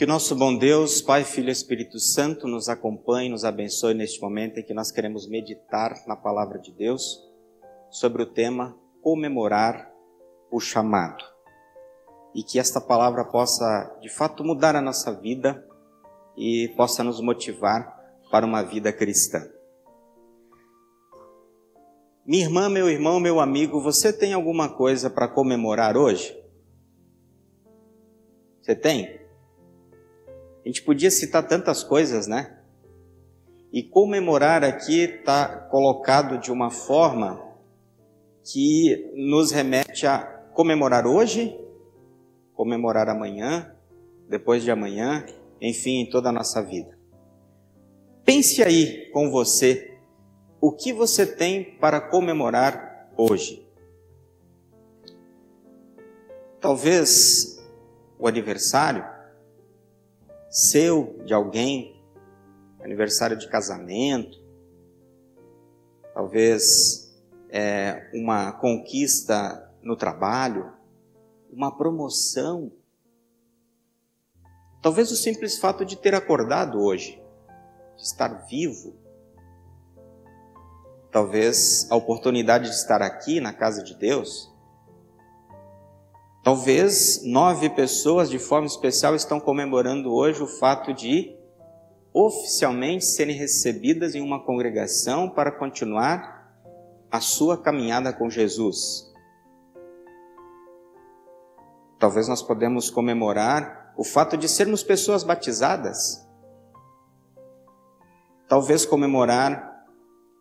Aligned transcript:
Que 0.00 0.04
o 0.04 0.08
nosso 0.08 0.34
bom 0.34 0.56
Deus, 0.56 1.02
Pai, 1.02 1.24
Filho 1.24 1.50
e 1.50 1.52
Espírito 1.52 1.98
Santo 1.98 2.48
nos 2.48 2.70
acompanhe, 2.70 3.28
nos 3.28 3.44
abençoe 3.44 3.92
neste 3.92 4.18
momento 4.18 4.58
em 4.58 4.62
que 4.62 4.72
nós 4.72 4.90
queremos 4.90 5.28
meditar 5.28 5.92
na 6.06 6.16
palavra 6.16 6.58
de 6.58 6.72
Deus 6.72 7.22
sobre 7.90 8.22
o 8.22 8.26
tema 8.26 8.74
comemorar 9.02 9.92
o 10.50 10.58
chamado. 10.58 11.22
E 12.34 12.42
que 12.42 12.58
esta 12.58 12.80
palavra 12.80 13.26
possa, 13.26 13.94
de 14.00 14.08
fato, 14.08 14.42
mudar 14.42 14.74
a 14.74 14.80
nossa 14.80 15.12
vida 15.12 15.62
e 16.34 16.72
possa 16.78 17.04
nos 17.04 17.20
motivar 17.20 17.94
para 18.30 18.46
uma 18.46 18.62
vida 18.62 18.90
cristã. 18.94 19.46
Minha 22.24 22.44
irmã, 22.44 22.70
meu 22.70 22.88
irmão, 22.88 23.20
meu 23.20 23.38
amigo, 23.38 23.82
você 23.82 24.14
tem 24.14 24.32
alguma 24.32 24.66
coisa 24.66 25.10
para 25.10 25.28
comemorar 25.28 25.94
hoje? 25.94 26.34
Você 28.62 28.74
tem? 28.74 29.19
A 30.64 30.68
gente 30.68 30.82
podia 30.82 31.10
citar 31.10 31.46
tantas 31.46 31.82
coisas, 31.82 32.26
né? 32.26 32.58
E 33.72 33.82
comemorar 33.82 34.64
aqui 34.64 35.00
está 35.00 35.48
colocado 35.48 36.38
de 36.38 36.50
uma 36.50 36.70
forma 36.70 37.40
que 38.44 39.12
nos 39.14 39.52
remete 39.52 40.06
a 40.06 40.18
comemorar 40.54 41.06
hoje, 41.06 41.58
comemorar 42.52 43.08
amanhã, 43.08 43.74
depois 44.28 44.62
de 44.62 44.70
amanhã, 44.70 45.24
enfim, 45.60 46.00
em 46.00 46.10
toda 46.10 46.28
a 46.28 46.32
nossa 46.32 46.62
vida. 46.62 46.98
Pense 48.24 48.62
aí 48.62 49.10
com 49.12 49.30
você 49.30 49.98
o 50.60 50.72
que 50.72 50.92
você 50.92 51.24
tem 51.26 51.76
para 51.78 52.00
comemorar 52.00 53.10
hoje. 53.16 53.66
Talvez 56.60 57.58
o 58.18 58.28
aniversário 58.28 59.04
seu, 60.50 61.22
de 61.24 61.32
alguém, 61.32 62.02
aniversário 62.82 63.36
de 63.36 63.48
casamento, 63.48 64.42
talvez 66.12 67.16
é, 67.48 68.10
uma 68.12 68.52
conquista 68.52 69.72
no 69.80 69.96
trabalho, 69.96 70.72
uma 71.52 71.76
promoção, 71.76 72.72
talvez 74.82 75.10
o 75.12 75.16
simples 75.16 75.56
fato 75.58 75.84
de 75.84 75.96
ter 75.96 76.14
acordado 76.14 76.80
hoje, 76.80 77.22
de 77.96 78.02
estar 78.02 78.46
vivo, 78.46 78.96
talvez 81.12 81.90
a 81.90 81.96
oportunidade 81.96 82.64
de 82.64 82.74
estar 82.74 83.02
aqui 83.02 83.40
na 83.40 83.52
casa 83.52 83.82
de 83.82 83.94
Deus, 83.94 84.49
Talvez 86.42 87.22
nove 87.22 87.68
pessoas 87.68 88.30
de 88.30 88.38
forma 88.38 88.66
especial 88.66 89.14
estão 89.14 89.38
comemorando 89.38 90.10
hoje 90.10 90.42
o 90.42 90.46
fato 90.46 90.94
de 90.94 91.36
oficialmente 92.14 93.04
serem 93.04 93.36
recebidas 93.36 94.14
em 94.14 94.22
uma 94.22 94.42
congregação 94.42 95.28
para 95.28 95.52
continuar 95.52 96.50
a 97.10 97.20
sua 97.20 97.58
caminhada 97.58 98.10
com 98.12 98.30
Jesus. 98.30 99.12
Talvez 101.98 102.26
nós 102.26 102.40
podemos 102.40 102.88
comemorar 102.88 103.92
o 103.94 104.02
fato 104.02 104.34
de 104.38 104.48
sermos 104.48 104.82
pessoas 104.82 105.22
batizadas. 105.22 106.26
Talvez 108.48 108.86
comemorar 108.86 109.84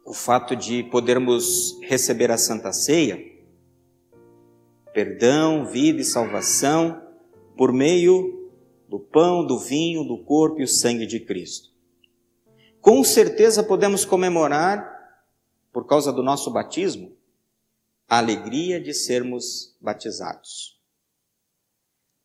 o 0.06 0.14
fato 0.14 0.56
de 0.56 0.82
podermos 0.84 1.78
receber 1.84 2.32
a 2.32 2.38
Santa 2.38 2.72
Ceia 2.72 3.29
perdão, 5.00 5.66
vida 5.66 6.02
e 6.02 6.04
salvação 6.04 7.02
por 7.56 7.72
meio 7.72 8.52
do 8.90 9.00
pão, 9.00 9.48
do 9.48 9.58
vinho, 9.58 10.04
do 10.04 10.22
corpo 10.26 10.60
e 10.60 10.66
o 10.66 10.68
sangue 10.68 11.06
de 11.06 11.22
Cristo. 11.22 11.70
Com 12.82 13.02
certeza 13.02 13.64
podemos 13.64 14.04
comemorar, 14.04 14.86
por 15.72 15.88
causa 15.88 16.12
do 16.12 16.22
nosso 16.22 16.52
batismo, 16.52 17.16
a 18.10 18.18
alegria 18.18 18.78
de 18.78 18.94
sermos 18.94 19.74
batizados. 19.80 20.78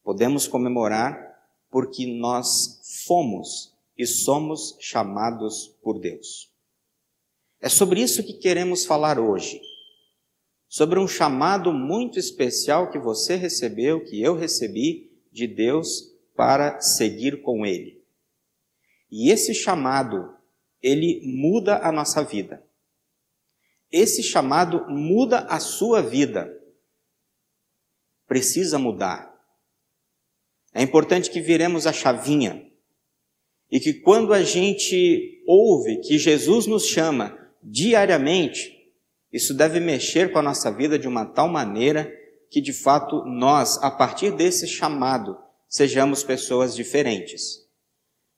Podemos 0.03 0.49
comemorar 0.49 1.33
porque 1.71 2.05
nós 2.05 3.05
fomos 3.07 3.73
e 3.97 4.05
somos 4.05 4.77
chamados 4.81 5.69
por 5.81 6.01
Deus. 6.01 6.53
É 7.61 7.69
sobre 7.69 8.01
isso 8.01 8.25
que 8.25 8.33
queremos 8.33 8.85
falar 8.85 9.21
hoje 9.21 9.61
sobre 10.75 10.99
um 10.99 11.07
chamado 11.07 11.73
muito 11.73 12.19
especial 12.19 12.91
que 12.91 12.99
você 12.99 13.37
recebeu, 13.37 14.03
que 14.03 14.21
eu 14.21 14.35
recebi 14.35 15.09
de 15.31 15.47
Deus 15.47 16.13
para 16.35 16.81
seguir 16.81 17.43
com 17.43 17.65
Ele. 17.65 18.03
E 19.09 19.31
esse 19.31 19.55
chamado, 19.55 20.37
ele 20.83 21.21
muda 21.25 21.79
a 21.79 21.93
nossa 21.93 22.25
vida. 22.25 22.61
Esse 23.89 24.21
chamado 24.21 24.85
muda 24.89 25.43
a 25.43 25.61
sua 25.61 26.03
vida. 26.03 26.53
Precisa 28.27 28.77
mudar. 28.77 29.33
É 30.73 30.83
importante 30.83 31.31
que 31.31 31.41
viremos 31.41 31.87
a 31.87 31.93
chavinha 31.93 32.69
e 33.71 33.79
que 33.79 33.95
quando 33.95 34.33
a 34.33 34.43
gente 34.43 35.41
ouve 35.47 36.01
que 36.01 36.19
Jesus 36.19 36.67
nos 36.67 36.85
chama 36.85 37.39
diariamente, 37.63 38.74
isso 39.35 39.53
deve 39.53 39.81
mexer 39.81 40.31
com 40.31 40.39
a 40.39 40.43
nossa 40.43 40.71
vida 40.71 40.97
de 40.97 41.09
uma 41.09 41.27
tal 41.27 41.49
maneira 41.49 42.09
que, 42.49 42.61
de 42.61 42.73
fato, 42.73 43.25
nós, 43.25 43.83
a 43.83 43.91
partir 43.91 44.31
desse 44.31 44.69
chamado, 44.69 45.37
sejamos 45.69 46.23
pessoas 46.23 46.73
diferentes, 46.73 47.67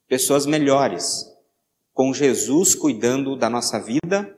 pessoas 0.08 0.46
melhores, 0.46 1.26
com 1.92 2.14
Jesus 2.14 2.74
cuidando 2.74 3.36
da 3.36 3.50
nossa 3.50 3.78
vida, 3.78 4.34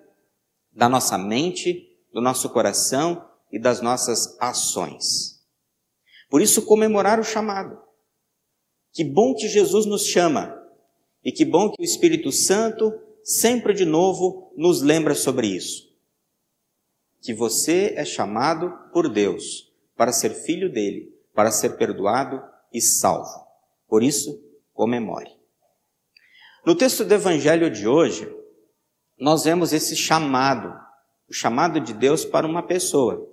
da 0.73 0.89
nossa 0.89 1.17
mente, 1.17 1.97
do 2.13 2.21
nosso 2.21 2.51
coração 2.51 3.25
e 3.53 3.61
das 3.61 3.81
nossas 3.81 4.37
ações. 4.41 5.39
Por 6.29 6.43
isso, 6.43 6.63
comemorar 6.63 7.21
o 7.21 7.25
chamado. 7.25 7.79
Que 8.93 9.05
bom 9.05 9.33
que 9.33 9.47
Jesus 9.47 9.87
nos 9.87 10.05
chama 10.05 10.61
e 11.25 11.31
que 11.31 11.45
bom 11.45 11.71
que 11.71 11.81
o 11.81 11.85
Espírito 11.85 12.33
Santo 12.33 12.93
sempre 13.23 13.73
de 13.73 13.85
novo 13.85 14.53
nos 14.57 14.83
lembra 14.83 15.15
sobre 15.15 15.47
isso 15.47 15.88
que 17.21 17.35
você 17.35 17.95
é 17.97 18.05
chamado 18.05 18.73
por 18.93 19.09
Deus 19.09 19.73
para 19.97 20.13
ser 20.13 20.31
filho 20.31 20.73
dele, 20.73 21.13
para 21.35 21.51
ser 21.51 21.77
perdoado 21.77 22.43
e 22.73 22.81
salvo. 22.81 23.47
Por 23.89 24.03
isso, 24.03 24.41
comemore. 24.73 25.31
No 26.65 26.75
texto 26.75 27.05
do 27.05 27.15
evangelho 27.15 27.71
de 27.71 27.89
hoje, 27.89 28.33
nós 29.19 29.45
vemos 29.45 29.73
esse 29.73 29.97
chamado, 29.97 30.73
o 31.29 31.33
chamado 31.33 31.81
de 31.81 31.93
Deus 31.93 32.25
para 32.25 32.47
uma 32.47 32.63
pessoa. 32.63 33.27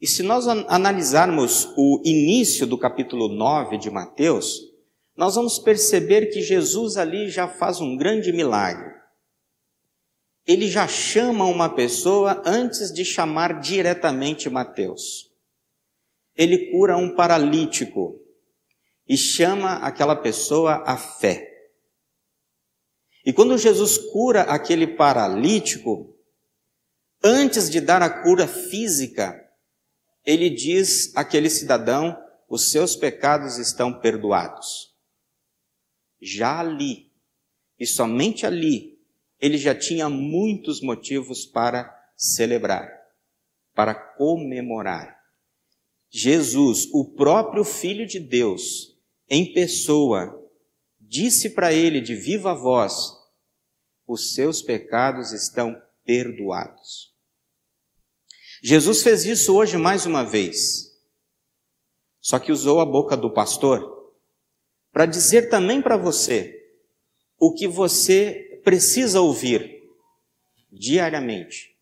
E 0.00 0.06
se 0.06 0.22
nós 0.22 0.46
analisarmos 0.46 1.72
o 1.76 2.00
início 2.04 2.66
do 2.66 2.78
capítulo 2.78 3.28
9 3.28 3.78
de 3.78 3.90
Mateus, 3.90 4.60
nós 5.16 5.34
vamos 5.34 5.58
perceber 5.58 6.26
que 6.26 6.42
Jesus 6.42 6.96
ali 6.96 7.30
já 7.30 7.48
faz 7.48 7.80
um 7.80 7.96
grande 7.96 8.32
milagre 8.32 8.95
ele 10.46 10.68
já 10.68 10.86
chama 10.86 11.44
uma 11.44 11.68
pessoa 11.74 12.40
antes 12.46 12.92
de 12.92 13.04
chamar 13.04 13.60
diretamente 13.60 14.48
Mateus. 14.48 15.32
Ele 16.36 16.70
cura 16.70 16.96
um 16.96 17.16
paralítico 17.16 18.22
e 19.08 19.16
chama 19.16 19.74
aquela 19.78 20.14
pessoa 20.14 20.84
à 20.86 20.96
fé. 20.96 21.52
E 23.24 23.32
quando 23.32 23.58
Jesus 23.58 23.98
cura 23.98 24.42
aquele 24.42 24.86
paralítico, 24.86 26.16
antes 27.24 27.68
de 27.68 27.80
dar 27.80 28.00
a 28.00 28.22
cura 28.22 28.46
física, 28.46 29.42
ele 30.24 30.48
diz 30.48 31.16
àquele 31.16 31.50
cidadão: 31.50 32.16
os 32.48 32.70
seus 32.70 32.94
pecados 32.94 33.58
estão 33.58 33.98
perdoados. 33.98 34.94
Já 36.20 36.60
ali, 36.60 37.10
e 37.78 37.84
somente 37.84 38.46
ali, 38.46 38.95
ele 39.40 39.58
já 39.58 39.74
tinha 39.74 40.08
muitos 40.08 40.80
motivos 40.80 41.44
para 41.44 41.94
celebrar, 42.16 42.88
para 43.74 43.94
comemorar. 43.94 45.16
Jesus, 46.10 46.88
o 46.92 47.12
próprio 47.14 47.64
Filho 47.64 48.06
de 48.06 48.18
Deus, 48.18 48.96
em 49.28 49.52
pessoa, 49.52 50.42
disse 51.00 51.50
para 51.50 51.72
ele 51.72 52.00
de 52.00 52.14
viva 52.14 52.54
voz: 52.54 53.12
os 54.06 54.34
seus 54.34 54.62
pecados 54.62 55.32
estão 55.32 55.80
perdoados. 56.04 57.14
Jesus 58.62 59.02
fez 59.02 59.24
isso 59.26 59.54
hoje 59.54 59.76
mais 59.76 60.06
uma 60.06 60.24
vez, 60.24 60.92
só 62.20 62.38
que 62.38 62.52
usou 62.52 62.80
a 62.80 62.86
boca 62.86 63.16
do 63.16 63.32
pastor 63.32 63.94
para 64.92 65.04
dizer 65.04 65.50
também 65.50 65.82
para 65.82 65.98
você 65.98 66.54
o 67.38 67.52
que 67.52 67.68
você 67.68 68.45
precisa 68.66 69.20
ouvir 69.20 69.80
diariamente: 70.72 71.78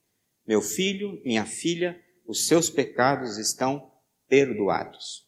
Meu 0.47 0.61
filho, 0.61 1.19
minha 1.25 1.47
filha, 1.47 1.99
os 2.27 2.47
seus 2.47 2.69
pecados 2.69 3.39
estão 3.39 3.91
perdoados. 4.29 5.27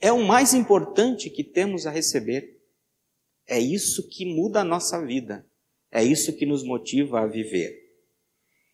é 0.00 0.10
o 0.10 0.24
mais 0.24 0.54
importante 0.54 1.28
que 1.28 1.44
temos 1.44 1.86
a 1.86 1.90
receber. 1.90 2.56
É 3.46 3.58
isso 3.60 4.08
que 4.08 4.24
muda 4.24 4.60
a 4.60 4.64
nossa 4.64 5.04
vida. 5.04 5.46
É 5.90 6.02
isso 6.02 6.34
que 6.34 6.46
nos 6.46 6.62
motiva 6.62 7.20
a 7.20 7.26
viver. 7.26 7.76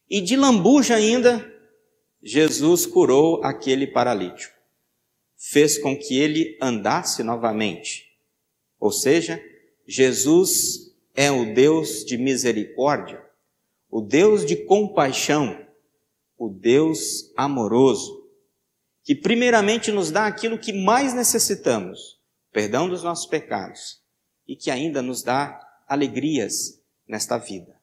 E 0.09 0.21
de 0.21 0.37
lambuja 0.37 0.95
ainda, 0.97 1.45
Jesus 2.23 2.87
curou 2.87 3.43
aquele 3.43 3.89
paralítico. 3.89 4.55
Fez 5.37 5.79
com 5.79 5.99
que 5.99 6.19
ele 6.19 6.57
andasse 6.61 7.23
novamente. 7.25 8.05
Ou 8.79 8.93
seja, 8.93 9.43
Jesus 9.87 10.94
é 11.15 11.31
o 11.31 11.55
Deus 11.55 12.05
de 12.05 12.19
misericórdia, 12.19 13.25
o 13.89 14.01
Deus 14.01 14.45
de 14.45 14.57
compaixão, 14.57 15.65
o 16.37 16.49
Deus 16.49 17.33
amoroso, 17.37 18.29
que 19.05 19.15
primeiramente 19.15 19.93
nos 19.93 20.11
dá 20.11 20.27
aquilo 20.27 20.59
que 20.59 20.73
mais 20.73 21.15
necessitamos, 21.15 22.21
perdão 22.53 22.89
dos 22.89 23.05
nossos 23.05 23.27
pecados, 23.27 24.03
e 24.49 24.57
que 24.57 24.71
ainda 24.71 25.01
nos 25.01 25.23
dá 25.23 25.61
alegrias 25.87 26.83
nesta 27.07 27.39
vida. 27.39 27.81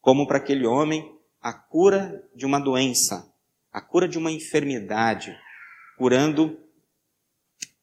Como 0.00 0.26
para 0.26 0.38
aquele 0.38 0.66
homem, 0.66 1.16
a 1.40 1.52
cura 1.52 2.28
de 2.34 2.44
uma 2.44 2.58
doença, 2.58 3.32
a 3.70 3.80
cura 3.80 4.08
de 4.08 4.18
uma 4.18 4.32
enfermidade, 4.32 5.36
curando 5.96 6.58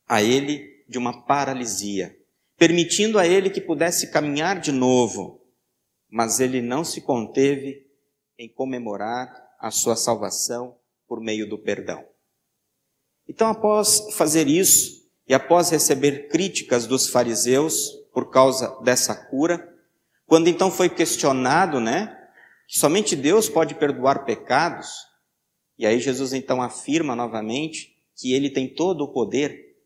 a 0.07 0.21
ele 0.21 0.83
de 0.89 0.97
uma 0.97 1.25
paralisia, 1.25 2.18
permitindo 2.59 3.17
a 3.17 3.25
ele 3.25 3.49
que 3.49 3.61
pudesse 3.61 4.11
caminhar 4.11 4.59
de 4.59 4.73
novo, 4.73 5.41
mas 6.09 6.41
ele 6.41 6.61
não 6.61 6.83
se 6.83 6.99
conteve 6.99 7.87
em 8.37 8.49
comemorar 8.49 9.33
a 9.57 9.71
sua 9.71 9.95
salvação 9.95 10.75
por 11.07 11.21
meio 11.21 11.47
do 11.49 11.57
perdão. 11.57 12.05
Então, 13.27 13.47
após 13.47 14.13
fazer 14.13 14.47
isso, 14.47 14.99
e 15.25 15.33
após 15.33 15.69
receber 15.69 16.27
críticas 16.27 16.85
dos 16.85 17.07
fariseus 17.07 17.91
por 18.11 18.29
causa 18.29 18.77
dessa 18.83 19.15
cura, 19.15 19.73
quando 20.25 20.49
então 20.49 20.69
foi 20.69 20.89
questionado, 20.89 21.79
né, 21.79 22.17
que 22.67 22.77
somente 22.77 23.15
Deus 23.15 23.47
pode 23.47 23.75
perdoar 23.75 24.25
pecados, 24.25 24.89
e 25.77 25.85
aí 25.85 25.99
Jesus 25.99 26.33
então 26.33 26.61
afirma 26.61 27.15
novamente 27.15 27.95
que 28.17 28.33
ele 28.33 28.49
tem 28.49 28.67
todo 28.67 29.05
o 29.05 29.13
poder 29.13 29.77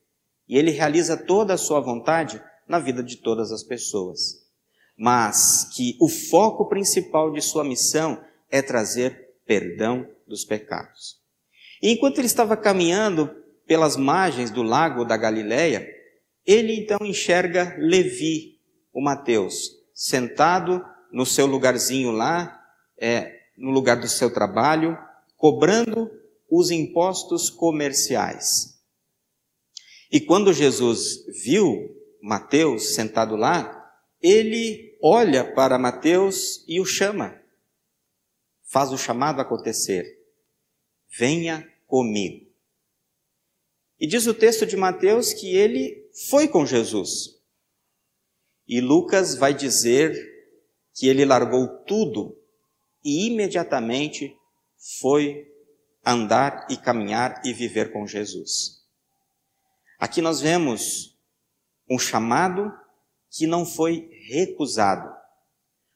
e 0.47 0.57
ele 0.57 0.71
realiza 0.71 1.15
toda 1.15 1.53
a 1.53 1.57
sua 1.57 1.79
vontade 1.79 2.41
na 2.67 2.79
vida 2.79 3.03
de 3.03 3.17
todas 3.17 3.51
as 3.51 3.63
pessoas. 3.63 4.43
Mas 4.97 5.69
que 5.75 5.97
o 5.99 6.07
foco 6.07 6.67
principal 6.69 7.31
de 7.31 7.41
sua 7.41 7.63
missão 7.63 8.23
é 8.49 8.61
trazer 8.61 9.35
perdão 9.45 10.07
dos 10.27 10.45
pecados. 10.45 11.17
E 11.81 11.91
enquanto 11.91 12.19
ele 12.19 12.27
estava 12.27 12.55
caminhando 12.55 13.29
pelas 13.65 13.97
margens 13.97 14.51
do 14.51 14.61
lago 14.61 15.03
da 15.03 15.17
Galileia, 15.17 15.87
ele 16.45 16.75
então 16.75 16.99
enxerga 17.05 17.75
Levi, 17.77 18.59
o 18.93 19.01
Mateus, 19.01 19.71
sentado 19.93 20.83
no 21.11 21.25
seu 21.25 21.45
lugarzinho 21.45 22.11
lá, 22.11 22.61
é, 22.97 23.39
no 23.57 23.71
lugar 23.71 23.99
do 23.99 24.07
seu 24.07 24.31
trabalho, 24.31 24.97
cobrando 25.37 26.09
os 26.49 26.71
impostos 26.71 27.49
comerciais. 27.49 28.79
E 30.11 30.19
quando 30.19 30.53
Jesus 30.53 31.25
viu 31.43 31.89
Mateus 32.25 32.95
sentado 32.95 33.35
lá, 33.35 33.93
ele 34.21 34.97
olha 35.03 35.53
para 35.53 35.77
Mateus 35.77 36.63
e 36.69 36.79
o 36.79 36.85
chama. 36.85 37.37
Faz 38.61 38.93
o 38.93 38.97
chamado 38.97 39.41
acontecer. 39.41 40.05
Venha 41.19 41.69
comigo. 41.85 42.49
E 43.99 44.07
diz 44.07 44.25
o 44.25 44.33
texto 44.33 44.65
de 44.65 44.77
Mateus 44.77 45.33
que 45.33 45.53
ele 45.53 46.09
foi 46.29 46.47
com 46.47 46.65
Jesus. 46.65 47.41
E 48.65 48.79
Lucas 48.79 49.35
vai 49.35 49.53
dizer 49.53 50.15
que 50.93 51.09
ele 51.09 51.25
largou 51.25 51.67
tudo 51.83 52.41
e 53.03 53.27
imediatamente 53.27 54.33
foi 55.01 55.45
andar 56.05 56.67
e 56.69 56.77
caminhar 56.77 57.41
e 57.43 57.51
viver 57.51 57.91
com 57.91 58.07
Jesus. 58.07 58.81
Aqui 59.99 60.21
nós 60.21 60.39
vemos 60.39 61.12
um 61.93 61.99
chamado 61.99 62.73
que 63.29 63.45
não 63.45 63.63
foi 63.63 64.09
recusado, 64.27 65.13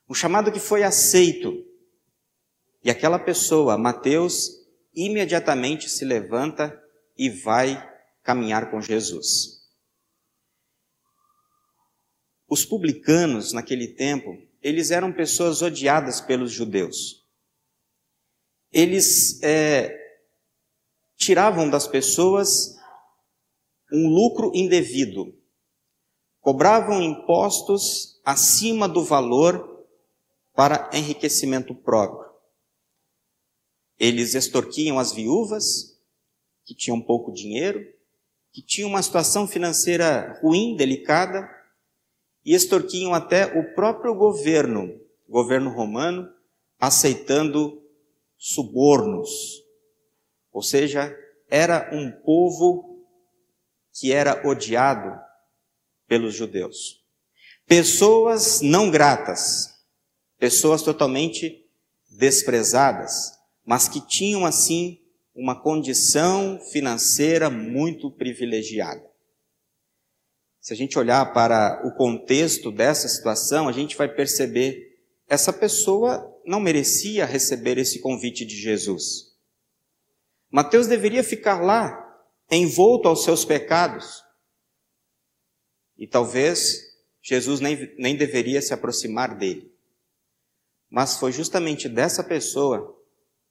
um 0.07 0.13
chamado 0.13 0.51
que 0.51 0.59
foi 0.59 0.83
aceito. 0.83 1.65
E 2.83 2.91
aquela 2.91 3.17
pessoa, 3.17 3.79
Mateus, 3.79 4.51
imediatamente 4.93 5.89
se 5.89 6.05
levanta 6.05 6.79
e 7.17 7.31
vai 7.31 7.83
caminhar 8.21 8.69
com 8.69 8.79
Jesus. 8.79 9.57
Os 12.47 12.63
publicanos, 12.63 13.51
naquele 13.51 13.87
tempo, 13.87 14.37
eles 14.61 14.91
eram 14.91 15.11
pessoas 15.11 15.63
odiadas 15.63 16.21
pelos 16.21 16.51
judeus. 16.51 17.25
Eles 18.71 19.41
é, 19.41 19.97
tiravam 21.15 21.67
das 21.67 21.87
pessoas 21.87 22.77
um 23.91 24.07
lucro 24.07 24.51
indevido, 24.53 25.35
cobravam 26.47 27.01
impostos 27.01 28.21
acima 28.23 28.87
do 28.87 29.03
valor 29.03 29.85
para 30.55 30.89
enriquecimento 30.93 31.75
próprio. 31.75 32.31
Eles 33.99 34.33
extorquiam 34.33 34.97
as 34.97 35.11
viúvas, 35.11 35.99
que 36.63 36.73
tinham 36.73 37.01
pouco 37.01 37.33
dinheiro, 37.33 37.85
que 38.53 38.61
tinham 38.61 38.89
uma 38.89 39.03
situação 39.03 39.45
financeira 39.45 40.39
ruim, 40.41 40.77
delicada, 40.77 41.53
e 42.45 42.55
extorquiam 42.55 43.13
até 43.13 43.59
o 43.59 43.75
próprio 43.75 44.15
governo, 44.15 44.97
governo 45.27 45.69
romano, 45.69 46.33
aceitando 46.79 47.83
subornos. 48.37 49.65
Ou 50.53 50.61
seja, 50.61 51.13
era 51.49 51.89
um 51.91 52.09
povo 52.09 53.05
que 53.91 54.13
era 54.13 54.47
odiado 54.47 55.26
pelos 56.07 56.33
judeus. 56.33 57.03
Pessoas 57.65 58.61
não 58.61 58.89
gratas, 58.89 59.73
pessoas 60.39 60.81
totalmente 60.81 61.65
desprezadas, 62.09 63.33
mas 63.65 63.87
que 63.87 63.99
tinham 63.99 64.45
assim 64.45 64.99
uma 65.35 65.61
condição 65.61 66.59
financeira 66.71 67.49
muito 67.49 68.09
privilegiada. 68.09 69.05
Se 70.59 70.73
a 70.73 70.75
gente 70.75 70.97
olhar 70.97 71.33
para 71.33 71.85
o 71.85 71.95
contexto 71.95 72.71
dessa 72.71 73.07
situação, 73.07 73.67
a 73.67 73.71
gente 73.71 73.95
vai 73.95 74.07
perceber 74.07 74.87
essa 75.29 75.51
pessoa 75.51 76.33
não 76.45 76.59
merecia 76.61 77.25
receber 77.25 77.77
esse 77.77 77.99
convite 77.99 78.45
de 78.45 78.55
Jesus. 78.55 79.33
Mateus 80.49 80.87
deveria 80.87 81.23
ficar 81.23 81.61
lá, 81.61 82.01
envolto 82.49 83.09
aos 83.09 83.25
seus 83.25 83.43
pecados. 83.43 84.23
E 85.97 86.05
talvez 86.07 86.95
Jesus 87.21 87.59
nem, 87.59 87.93
nem 87.97 88.15
deveria 88.15 88.61
se 88.61 88.73
aproximar 88.73 89.35
dele. 89.37 89.71
Mas 90.89 91.17
foi 91.17 91.31
justamente 91.31 91.89
dessa 91.89 92.23
pessoa 92.23 92.95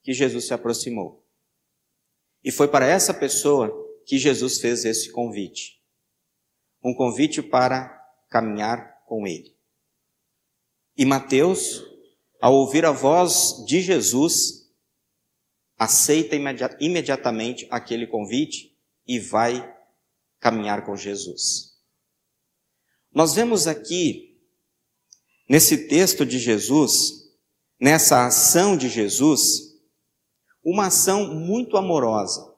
que 0.02 0.12
Jesus 0.12 0.46
se 0.46 0.54
aproximou. 0.54 1.24
E 2.42 2.50
foi 2.52 2.68
para 2.68 2.86
essa 2.86 3.12
pessoa 3.12 3.70
que 4.06 4.18
Jesus 4.18 4.58
fez 4.60 4.84
esse 4.84 5.10
convite 5.10 5.76
um 6.86 6.94
convite 6.94 7.42
para 7.42 7.88
caminhar 8.30 9.02
com 9.06 9.26
ele. 9.26 9.56
E 10.96 11.04
Mateus, 11.04 11.84
ao 12.40 12.54
ouvir 12.54 12.84
a 12.84 12.92
voz 12.92 13.64
de 13.66 13.80
Jesus, 13.80 14.70
aceita 15.76 16.36
imediatamente 16.78 17.66
aquele 17.70 18.06
convite 18.06 18.72
e 19.04 19.18
vai 19.18 19.74
caminhar 20.38 20.86
com 20.86 20.96
Jesus. 20.96 21.75
Nós 23.16 23.34
vemos 23.34 23.66
aqui, 23.66 24.38
nesse 25.48 25.88
texto 25.88 26.26
de 26.26 26.38
Jesus, 26.38 27.32
nessa 27.80 28.26
ação 28.26 28.76
de 28.76 28.90
Jesus, 28.90 29.74
uma 30.62 30.88
ação 30.88 31.34
muito 31.34 31.78
amorosa 31.78 32.54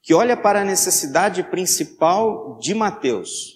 que 0.00 0.14
olha 0.14 0.34
para 0.34 0.62
a 0.62 0.64
necessidade 0.64 1.42
principal 1.50 2.58
de 2.58 2.72
Mateus, 2.72 3.52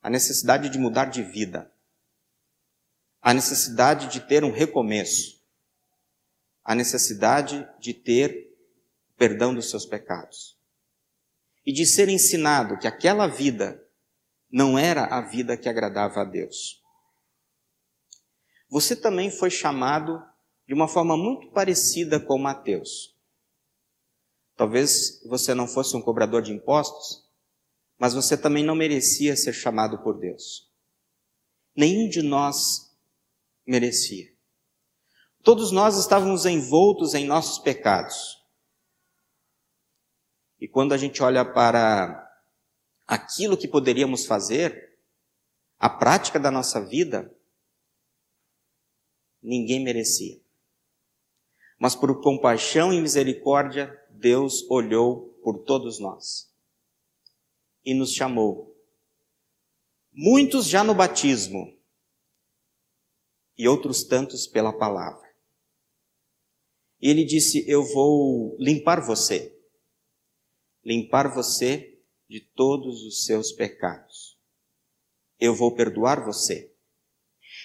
a 0.00 0.08
necessidade 0.08 0.70
de 0.70 0.78
mudar 0.78 1.06
de 1.06 1.24
vida, 1.24 1.68
a 3.20 3.34
necessidade 3.34 4.06
de 4.06 4.20
ter 4.28 4.44
um 4.44 4.52
recomeço, 4.52 5.42
a 6.62 6.76
necessidade 6.76 7.68
de 7.80 7.92
ter 7.92 8.56
perdão 9.16 9.52
dos 9.52 9.70
seus 9.70 9.84
pecados 9.84 10.56
e 11.66 11.72
de 11.72 11.84
ser 11.84 12.08
ensinado 12.08 12.78
que 12.78 12.86
aquela 12.86 13.26
vida 13.26 13.84
não 14.50 14.78
era 14.78 15.04
a 15.04 15.20
vida 15.20 15.56
que 15.56 15.68
agradava 15.68 16.20
a 16.20 16.24
Deus. 16.24 16.82
Você 18.70 18.94
também 18.94 19.30
foi 19.30 19.50
chamado 19.50 20.22
de 20.66 20.74
uma 20.74 20.88
forma 20.88 21.16
muito 21.16 21.50
parecida 21.50 22.20
com 22.20 22.38
Mateus. 22.38 23.16
Talvez 24.56 25.22
você 25.24 25.54
não 25.54 25.66
fosse 25.66 25.96
um 25.96 26.02
cobrador 26.02 26.42
de 26.42 26.52
impostos, 26.52 27.26
mas 27.98 28.14
você 28.14 28.36
também 28.36 28.64
não 28.64 28.74
merecia 28.74 29.36
ser 29.36 29.52
chamado 29.52 30.02
por 30.02 30.18
Deus. 30.18 30.70
Nenhum 31.74 32.08
de 32.08 32.22
nós 32.22 32.94
merecia. 33.66 34.26
Todos 35.42 35.70
nós 35.70 35.96
estávamos 35.96 36.44
envoltos 36.44 37.14
em 37.14 37.24
nossos 37.24 37.58
pecados. 37.58 38.36
E 40.60 40.66
quando 40.66 40.92
a 40.92 40.98
gente 40.98 41.22
olha 41.22 41.44
para 41.44 42.27
aquilo 43.08 43.56
que 43.56 43.66
poderíamos 43.66 44.26
fazer, 44.26 44.98
a 45.78 45.88
prática 45.88 46.38
da 46.38 46.50
nossa 46.50 46.84
vida, 46.84 47.34
ninguém 49.42 49.82
merecia. 49.82 50.38
Mas 51.78 51.96
por 51.96 52.20
compaixão 52.20 52.92
e 52.92 53.00
misericórdia, 53.00 53.90
Deus 54.10 54.68
olhou 54.68 55.30
por 55.42 55.64
todos 55.64 55.98
nós 55.98 56.52
e 57.82 57.94
nos 57.94 58.12
chamou. 58.12 58.76
Muitos 60.12 60.66
já 60.66 60.84
no 60.84 60.94
batismo 60.94 61.78
e 63.56 63.66
outros 63.66 64.04
tantos 64.04 64.46
pela 64.46 64.76
palavra. 64.76 65.26
E 67.00 67.08
ele 67.08 67.24
disse: 67.24 67.64
Eu 67.70 67.84
vou 67.84 68.56
limpar 68.58 69.00
você, 69.00 69.56
limpar 70.84 71.32
você 71.32 71.97
de 72.28 72.40
todos 72.40 73.02
os 73.04 73.24
seus 73.24 73.52
pecados. 73.52 74.38
Eu 75.38 75.54
vou 75.54 75.74
perdoar 75.74 76.24
você. 76.24 76.72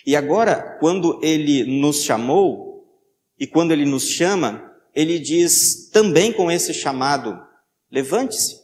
E 0.06 0.16
agora, 0.16 0.78
quando 0.80 1.20
ele 1.24 1.80
nos 1.80 2.04
chamou, 2.04 2.74
e 3.38 3.48
quando 3.48 3.72
ele 3.72 3.86
nos 3.86 4.08
chama, 4.08 4.72
ele 4.94 5.20
diz 5.20 5.90
também 5.90 6.32
com 6.32 6.52
esse 6.52 6.74
chamado: 6.74 7.36
levante-se, 7.92 8.64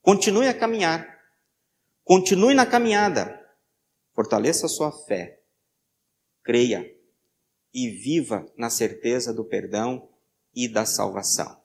continue 0.00 0.48
a 0.48 0.54
caminhar, 0.54 1.06
continue 2.02 2.54
na 2.54 2.66
caminhada, 2.66 3.38
fortaleça 4.14 4.68
sua 4.68 4.90
fé, 5.06 5.40
creia 6.42 6.84
e 7.72 7.88
viva 7.88 8.50
na 8.56 8.70
certeza 8.70 9.32
do 9.32 9.44
perdão 9.44 10.08
e 10.54 10.66
da 10.66 10.84
salvação. 10.84 11.59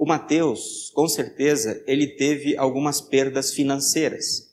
O 0.00 0.06
Mateus, 0.06 0.90
com 0.94 1.06
certeza, 1.06 1.84
ele 1.86 2.16
teve 2.16 2.56
algumas 2.56 3.02
perdas 3.02 3.52
financeiras, 3.52 4.50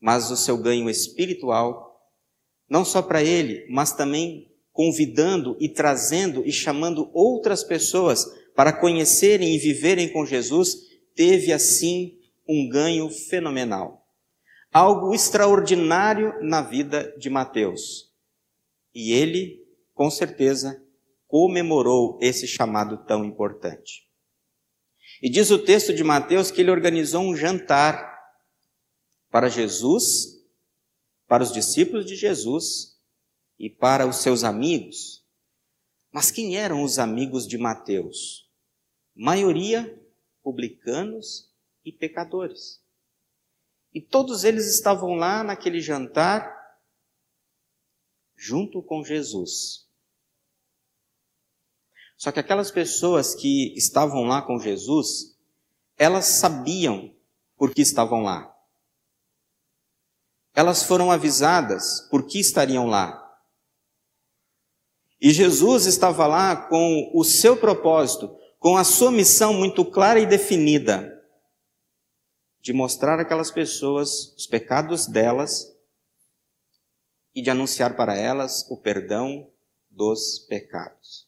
mas 0.00 0.32
o 0.32 0.36
seu 0.36 0.58
ganho 0.58 0.90
espiritual 0.90 1.96
não 2.68 2.84
só 2.84 3.00
para 3.00 3.22
ele, 3.22 3.64
mas 3.70 3.92
também 3.92 4.52
convidando 4.72 5.56
e 5.60 5.68
trazendo 5.68 6.44
e 6.44 6.50
chamando 6.50 7.08
outras 7.14 7.62
pessoas 7.62 8.24
para 8.56 8.72
conhecerem 8.72 9.54
e 9.54 9.58
viverem 9.58 10.12
com 10.12 10.26
Jesus, 10.26 10.74
teve 11.14 11.52
assim 11.52 12.18
um 12.48 12.68
ganho 12.68 13.08
fenomenal. 13.08 14.08
Algo 14.72 15.14
extraordinário 15.14 16.34
na 16.42 16.62
vida 16.62 17.14
de 17.16 17.30
Mateus. 17.30 18.10
E 18.92 19.12
ele, 19.12 19.64
com 19.94 20.10
certeza, 20.10 20.84
comemorou 21.36 22.18
esse 22.22 22.46
chamado 22.46 23.04
tão 23.04 23.22
importante. 23.22 24.08
E 25.20 25.28
diz 25.28 25.50
o 25.50 25.58
texto 25.58 25.92
de 25.92 26.02
Mateus 26.02 26.50
que 26.50 26.62
ele 26.62 26.70
organizou 26.70 27.22
um 27.22 27.36
jantar 27.36 28.18
para 29.30 29.50
Jesus 29.50 30.34
para 31.28 31.42
os 31.42 31.52
discípulos 31.52 32.06
de 32.06 32.16
Jesus 32.16 32.98
e 33.58 33.68
para 33.68 34.06
os 34.06 34.22
seus 34.22 34.44
amigos. 34.44 35.22
Mas 36.10 36.30
quem 36.30 36.56
eram 36.56 36.82
os 36.82 36.98
amigos 36.98 37.46
de 37.46 37.58
Mateus? 37.58 38.50
Maioria 39.14 40.02
publicanos 40.42 41.52
e 41.84 41.92
pecadores. 41.92 42.82
E 43.92 44.00
todos 44.00 44.42
eles 44.42 44.74
estavam 44.74 45.16
lá 45.16 45.44
naquele 45.44 45.82
jantar 45.82 46.80
junto 48.34 48.82
com 48.82 49.04
Jesus. 49.04 49.85
Só 52.16 52.32
que 52.32 52.40
aquelas 52.40 52.70
pessoas 52.70 53.34
que 53.34 53.74
estavam 53.76 54.24
lá 54.24 54.42
com 54.42 54.58
Jesus, 54.58 55.36
elas 55.98 56.24
sabiam 56.26 57.14
por 57.56 57.74
que 57.74 57.82
estavam 57.82 58.22
lá 58.22 58.56
elas 60.56 60.82
foram 60.82 61.12
avisadas 61.12 62.00
por 62.10 62.26
que 62.26 62.40
estariam 62.40 62.86
lá. 62.86 63.22
E 65.20 65.30
Jesus 65.30 65.84
estava 65.84 66.26
lá 66.26 66.56
com 66.56 67.10
o 67.14 67.22
seu 67.22 67.58
propósito, 67.58 68.34
com 68.58 68.74
a 68.74 68.82
sua 68.82 69.12
missão 69.12 69.52
muito 69.52 69.84
clara 69.84 70.18
e 70.18 70.24
definida, 70.24 71.12
de 72.62 72.72
mostrar 72.72 73.20
àquelas 73.20 73.50
pessoas 73.50 74.34
os 74.34 74.46
pecados 74.46 75.06
delas 75.06 75.76
e 77.34 77.42
de 77.42 77.50
anunciar 77.50 77.94
para 77.94 78.16
elas 78.16 78.66
o 78.70 78.78
perdão 78.78 79.50
dos 79.90 80.38
pecados. 80.48 81.25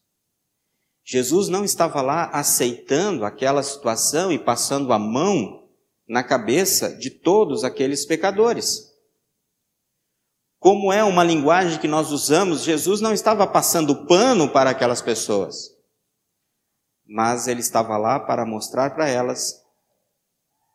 Jesus 1.10 1.48
não 1.48 1.64
estava 1.64 2.02
lá 2.02 2.24
aceitando 2.34 3.24
aquela 3.24 3.62
situação 3.62 4.30
e 4.30 4.38
passando 4.38 4.92
a 4.92 4.98
mão 4.98 5.66
na 6.06 6.22
cabeça 6.22 6.94
de 6.98 7.08
todos 7.08 7.64
aqueles 7.64 8.04
pecadores. 8.04 8.94
Como 10.58 10.92
é 10.92 11.02
uma 11.02 11.24
linguagem 11.24 11.80
que 11.80 11.88
nós 11.88 12.12
usamos, 12.12 12.62
Jesus 12.62 13.00
não 13.00 13.14
estava 13.14 13.46
passando 13.46 14.04
pano 14.04 14.52
para 14.52 14.68
aquelas 14.68 15.00
pessoas, 15.00 15.74
mas 17.06 17.48
ele 17.48 17.60
estava 17.60 17.96
lá 17.96 18.20
para 18.20 18.44
mostrar 18.44 18.94
para 18.94 19.08
elas 19.08 19.64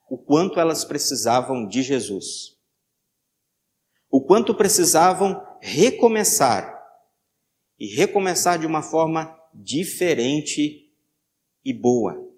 o 0.10 0.18
quanto 0.18 0.60
elas 0.60 0.84
precisavam 0.84 1.68
de 1.68 1.84
Jesus, 1.84 2.58
o 4.10 4.20
quanto 4.26 4.56
precisavam 4.56 5.40
recomeçar 5.62 6.84
e 7.78 7.86
recomeçar 7.94 8.58
de 8.58 8.66
uma 8.66 8.82
forma 8.82 9.43
diferente 9.54 10.92
e 11.64 11.74
boa, 11.74 12.30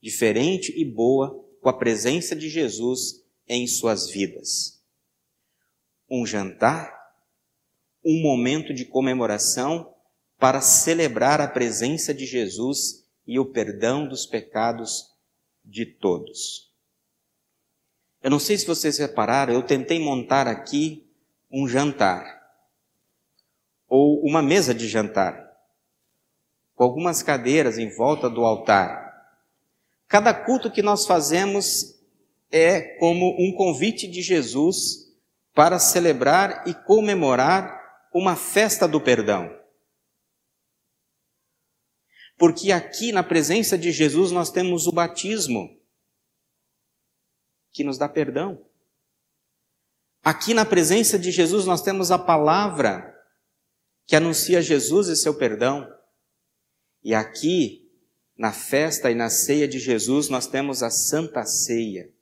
diferente 0.00 0.72
e 0.76 0.84
boa 0.84 1.44
com 1.60 1.68
a 1.68 1.76
presença 1.76 2.36
de 2.36 2.48
Jesus 2.48 3.24
em 3.48 3.66
suas 3.66 4.08
vidas. 4.08 4.80
Um 6.08 6.24
jantar, 6.24 6.94
um 8.04 8.20
momento 8.22 8.72
de 8.72 8.84
comemoração 8.84 9.92
para 10.38 10.60
celebrar 10.60 11.40
a 11.40 11.48
presença 11.48 12.14
de 12.14 12.24
Jesus 12.24 13.04
e 13.26 13.38
o 13.38 13.46
perdão 13.46 14.06
dos 14.06 14.26
pecados 14.26 15.12
de 15.64 15.84
todos. 15.84 16.72
Eu 18.22 18.30
não 18.30 18.38
sei 18.38 18.56
se 18.56 18.66
vocês 18.66 18.98
repararam, 18.98 19.52
eu 19.52 19.62
tentei 19.62 19.98
montar 19.98 20.46
aqui 20.46 21.06
um 21.50 21.66
jantar, 21.68 22.24
ou 23.88 24.20
uma 24.24 24.42
mesa 24.42 24.74
de 24.74 24.88
jantar, 24.88 25.45
com 26.76 26.84
algumas 26.84 27.22
cadeiras 27.22 27.78
em 27.78 27.88
volta 27.88 28.28
do 28.28 28.44
altar. 28.44 29.06
Cada 30.06 30.32
culto 30.32 30.70
que 30.70 30.82
nós 30.82 31.06
fazemos 31.06 31.98
é 32.52 32.96
como 32.98 33.34
um 33.40 33.52
convite 33.56 34.06
de 34.06 34.22
Jesus 34.22 35.06
para 35.54 35.78
celebrar 35.78 36.68
e 36.68 36.74
comemorar 36.74 38.06
uma 38.12 38.36
festa 38.36 38.86
do 38.86 39.00
perdão. 39.00 39.50
Porque 42.38 42.70
aqui 42.70 43.10
na 43.10 43.22
presença 43.22 43.78
de 43.78 43.90
Jesus 43.90 44.30
nós 44.30 44.50
temos 44.50 44.86
o 44.86 44.92
batismo, 44.92 45.80
que 47.72 47.82
nos 47.82 47.96
dá 47.96 48.06
perdão. 48.06 48.62
Aqui 50.22 50.52
na 50.52 50.66
presença 50.66 51.18
de 51.18 51.30
Jesus 51.30 51.64
nós 51.64 51.80
temos 51.80 52.10
a 52.10 52.18
palavra, 52.18 53.14
que 54.06 54.14
anuncia 54.14 54.60
Jesus 54.60 55.08
e 55.08 55.16
seu 55.16 55.34
perdão. 55.34 55.95
E 57.06 57.14
aqui, 57.14 57.88
na 58.36 58.52
festa 58.52 59.08
e 59.12 59.14
na 59.14 59.30
ceia 59.30 59.68
de 59.68 59.78
Jesus, 59.78 60.28
nós 60.28 60.48
temos 60.48 60.82
a 60.82 60.90
Santa 60.90 61.44
Ceia, 61.44 62.12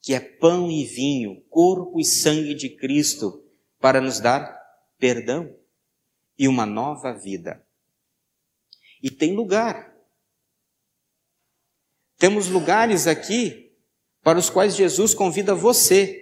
que 0.00 0.14
é 0.14 0.18
pão 0.18 0.68
e 0.68 0.84
vinho, 0.84 1.40
corpo 1.42 2.00
e 2.00 2.04
sangue 2.04 2.56
de 2.56 2.70
Cristo, 2.70 3.40
para 3.78 4.00
nos 4.00 4.18
dar 4.18 4.52
perdão 4.98 5.56
e 6.36 6.48
uma 6.48 6.66
nova 6.66 7.12
vida. 7.12 7.64
E 9.00 9.12
tem 9.12 9.32
lugar. 9.32 9.94
Temos 12.18 12.48
lugares 12.48 13.06
aqui 13.06 13.72
para 14.24 14.40
os 14.40 14.50
quais 14.50 14.74
Jesus 14.74 15.14
convida 15.14 15.54
você. 15.54 16.20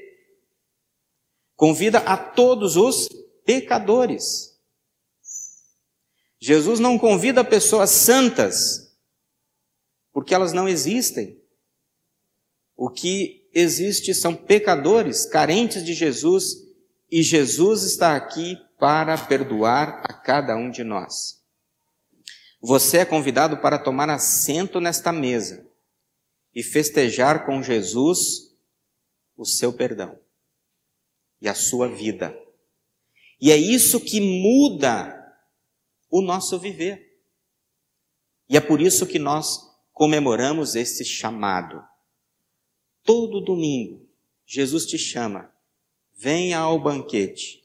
Convida 1.56 2.00
a 2.00 2.18
todos 2.18 2.76
os 2.76 3.09
pecadores. 3.47 4.50
Jesus 6.40 6.80
não 6.80 6.99
convida 6.99 7.44
pessoas 7.44 7.90
santas, 7.90 8.97
porque 10.11 10.35
elas 10.35 10.54
não 10.54 10.66
existem. 10.66 11.38
O 12.75 12.88
que 12.88 13.47
existe 13.52 14.14
são 14.14 14.35
pecadores 14.35 15.26
carentes 15.26 15.85
de 15.85 15.92
Jesus 15.92 16.56
e 17.11 17.23
Jesus 17.23 17.82
está 17.82 18.16
aqui 18.16 18.56
para 18.78 19.18
perdoar 19.18 20.02
a 20.04 20.14
cada 20.14 20.56
um 20.56 20.70
de 20.70 20.82
nós. 20.82 21.44
Você 22.62 22.99
é 22.99 23.04
convidado 23.04 23.59
para 23.59 23.78
tomar 23.78 24.09
assento 24.09 24.80
nesta 24.80 25.12
mesa 25.12 25.66
e 26.54 26.62
festejar 26.62 27.44
com 27.44 27.62
Jesus 27.62 28.54
o 29.37 29.44
seu 29.44 29.73
perdão 29.73 30.18
e 31.40 31.49
a 31.49 31.54
sua 31.54 31.88
vida. 31.88 32.35
E 33.40 33.50
é 33.50 33.56
isso 33.56 34.00
que 34.00 34.20
muda 34.20 35.19
o 36.11 36.21
nosso 36.21 36.59
viver. 36.59 37.19
E 38.49 38.57
é 38.57 38.61
por 38.61 38.81
isso 38.81 39.07
que 39.07 39.19
nós 39.19 39.71
comemoramos 39.93 40.75
esse 40.75 41.05
chamado. 41.05 41.83
Todo 43.05 43.40
domingo, 43.40 44.09
Jesus 44.45 44.87
te 44.87 44.99
chama, 44.99 45.52
venha 46.14 46.59
ao 46.59 46.79
banquete, 46.81 47.64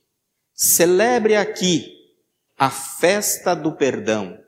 celebre 0.54 1.36
aqui 1.36 1.92
a 2.58 2.70
festa 2.70 3.56
do 3.56 3.75
perdão 3.75 4.40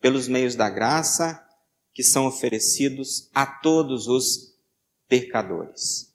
pelos 0.00 0.26
meios 0.26 0.56
da 0.56 0.68
graça 0.68 1.46
que 1.92 2.02
são 2.02 2.26
oferecidos 2.26 3.30
a 3.34 3.46
todos 3.46 4.08
os 4.08 4.56
pecadores. 5.06 6.12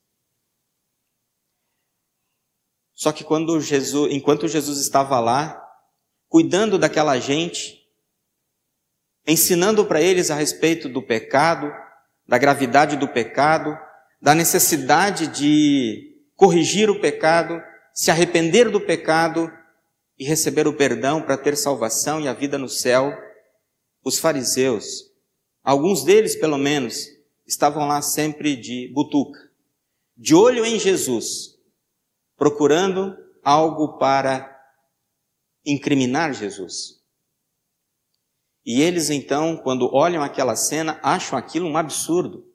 Só 2.94 3.12
que 3.12 3.24
quando 3.24 3.62
Jesus, 3.62 4.12
enquanto 4.12 4.48
Jesus 4.48 4.80
estava 4.80 5.20
lá, 5.20 5.67
cuidando 6.28 6.78
daquela 6.78 7.18
gente, 7.20 7.82
ensinando 9.26 9.86
para 9.86 10.02
eles 10.02 10.30
a 10.32 10.36
respeito 10.36 10.88
do 10.88 11.02
pecado, 11.02 11.72
da 12.28 12.38
gravidade 12.38 12.98
do 12.98 13.08
pecado, 13.08 13.78
da 14.22 14.34
necessidade 14.34 15.28
de 15.28 16.16
corrigir 16.36 16.90
o 16.90 17.00
pecado, 17.00 17.62
se 17.94 18.12
arrepender 18.12 18.70
do 18.70 18.82
pecado 18.82 19.52
e 20.18 20.26
receber 20.26 20.68
o 20.68 20.74
perdão 20.74 21.22
para 21.22 21.38
ter 21.38 21.56
salvação 21.56 22.20
e 22.20 22.28
a 22.28 22.34
vida 22.34 22.58
no 22.58 22.68
céu, 22.68 23.14
os 24.04 24.20
fariseus, 24.20 25.04
alguns 25.64 26.04
deles 26.04 26.36
pelo 26.36 26.58
menos, 26.58 27.08
estavam 27.46 27.88
lá 27.88 28.02
sempre 28.02 28.56
de 28.56 28.92
butuca, 28.94 29.40
de 30.16 30.36
olho 30.36 30.66
em 30.66 30.80
Jesus, 30.80 31.58
procurando 32.36 33.16
algo 33.44 33.98
para 33.98 34.57
incriminar 35.68 36.34
Jesus. 36.34 36.98
E 38.66 38.82
eles 38.82 39.10
então, 39.10 39.58
quando 39.58 39.94
olham 39.94 40.24
aquela 40.24 40.56
cena, 40.56 41.00
acham 41.04 41.38
aquilo 41.38 41.68
um 41.68 41.78
absurdo. 41.78 42.48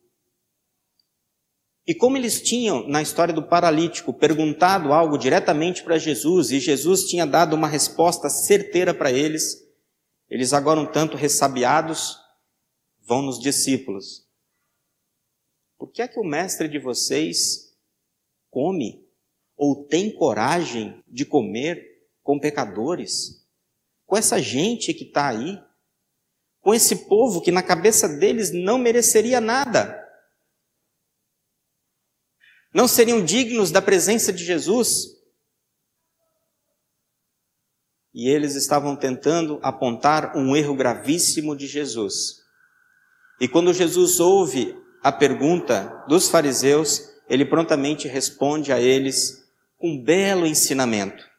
E 1.86 1.94
como 1.94 2.16
eles 2.16 2.40
tinham, 2.40 2.86
na 2.88 3.02
história 3.02 3.34
do 3.34 3.46
paralítico, 3.46 4.14
perguntado 4.14 4.92
algo 4.92 5.18
diretamente 5.18 5.82
para 5.82 5.98
Jesus, 5.98 6.50
e 6.50 6.60
Jesus 6.60 7.04
tinha 7.04 7.26
dado 7.26 7.54
uma 7.54 7.66
resposta 7.66 8.30
certeira 8.30 8.94
para 8.94 9.10
eles, 9.10 9.62
eles 10.28 10.52
agora 10.52 10.80
um 10.80 10.90
tanto 10.90 11.16
ressabiados, 11.16 12.16
vão 13.00 13.20
nos 13.20 13.38
discípulos. 13.38 14.26
Por 15.76 15.90
que 15.90 16.00
é 16.00 16.08
que 16.08 16.20
o 16.20 16.24
mestre 16.24 16.68
de 16.68 16.78
vocês 16.78 17.76
come 18.48 19.04
ou 19.56 19.84
tem 19.84 20.14
coragem 20.14 21.02
de 21.08 21.24
comer 21.24 21.91
com 22.22 22.38
pecadores? 22.38 23.46
Com 24.06 24.16
essa 24.16 24.40
gente 24.40 24.94
que 24.94 25.04
está 25.04 25.28
aí? 25.28 25.58
Com 26.60 26.74
esse 26.74 27.08
povo 27.08 27.40
que 27.40 27.50
na 27.50 27.62
cabeça 27.62 28.08
deles 28.08 28.52
não 28.52 28.78
mereceria 28.78 29.40
nada? 29.40 29.98
Não 32.74 32.88
seriam 32.88 33.24
dignos 33.24 33.70
da 33.70 33.82
presença 33.82 34.32
de 34.32 34.44
Jesus? 34.44 35.08
E 38.14 38.28
eles 38.28 38.54
estavam 38.54 38.94
tentando 38.94 39.58
apontar 39.62 40.36
um 40.36 40.54
erro 40.54 40.74
gravíssimo 40.74 41.56
de 41.56 41.66
Jesus. 41.66 42.42
E 43.40 43.48
quando 43.48 43.72
Jesus 43.72 44.20
ouve 44.20 44.76
a 45.02 45.10
pergunta 45.10 46.04
dos 46.06 46.28
fariseus, 46.28 47.10
ele 47.28 47.44
prontamente 47.44 48.06
responde 48.06 48.72
a 48.72 48.80
eles 48.80 49.42
um 49.80 50.02
belo 50.02 50.46
ensinamento. 50.46 51.31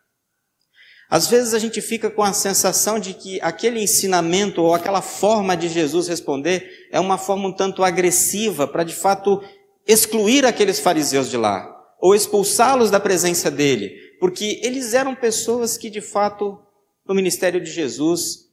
Às 1.13 1.27
vezes 1.27 1.53
a 1.53 1.59
gente 1.59 1.79
fica 1.79 2.09
com 2.09 2.23
a 2.23 2.33
sensação 2.33 2.97
de 2.97 3.13
que 3.13 3.39
aquele 3.39 3.79
ensinamento 3.79 4.63
ou 4.63 4.73
aquela 4.73 4.99
forma 4.99 5.55
de 5.55 5.69
Jesus 5.69 6.07
responder 6.07 6.87
é 6.91 6.99
uma 6.99 7.19
forma 7.19 7.49
um 7.49 7.53
tanto 7.53 7.83
agressiva 7.83 8.67
para 8.67 8.83
de 8.83 8.95
fato 8.95 9.39
excluir 9.85 10.43
aqueles 10.43 10.79
fariseus 10.79 11.29
de 11.29 11.37
lá 11.37 11.69
ou 12.01 12.15
expulsá-los 12.15 12.89
da 12.89 12.99
presença 12.99 13.51
dele, 13.51 13.95
porque 14.19 14.59
eles 14.63 14.95
eram 14.95 15.13
pessoas 15.13 15.77
que 15.77 15.87
de 15.87 16.01
fato 16.01 16.59
no 17.05 17.13
ministério 17.13 17.63
de 17.63 17.69
Jesus 17.69 18.49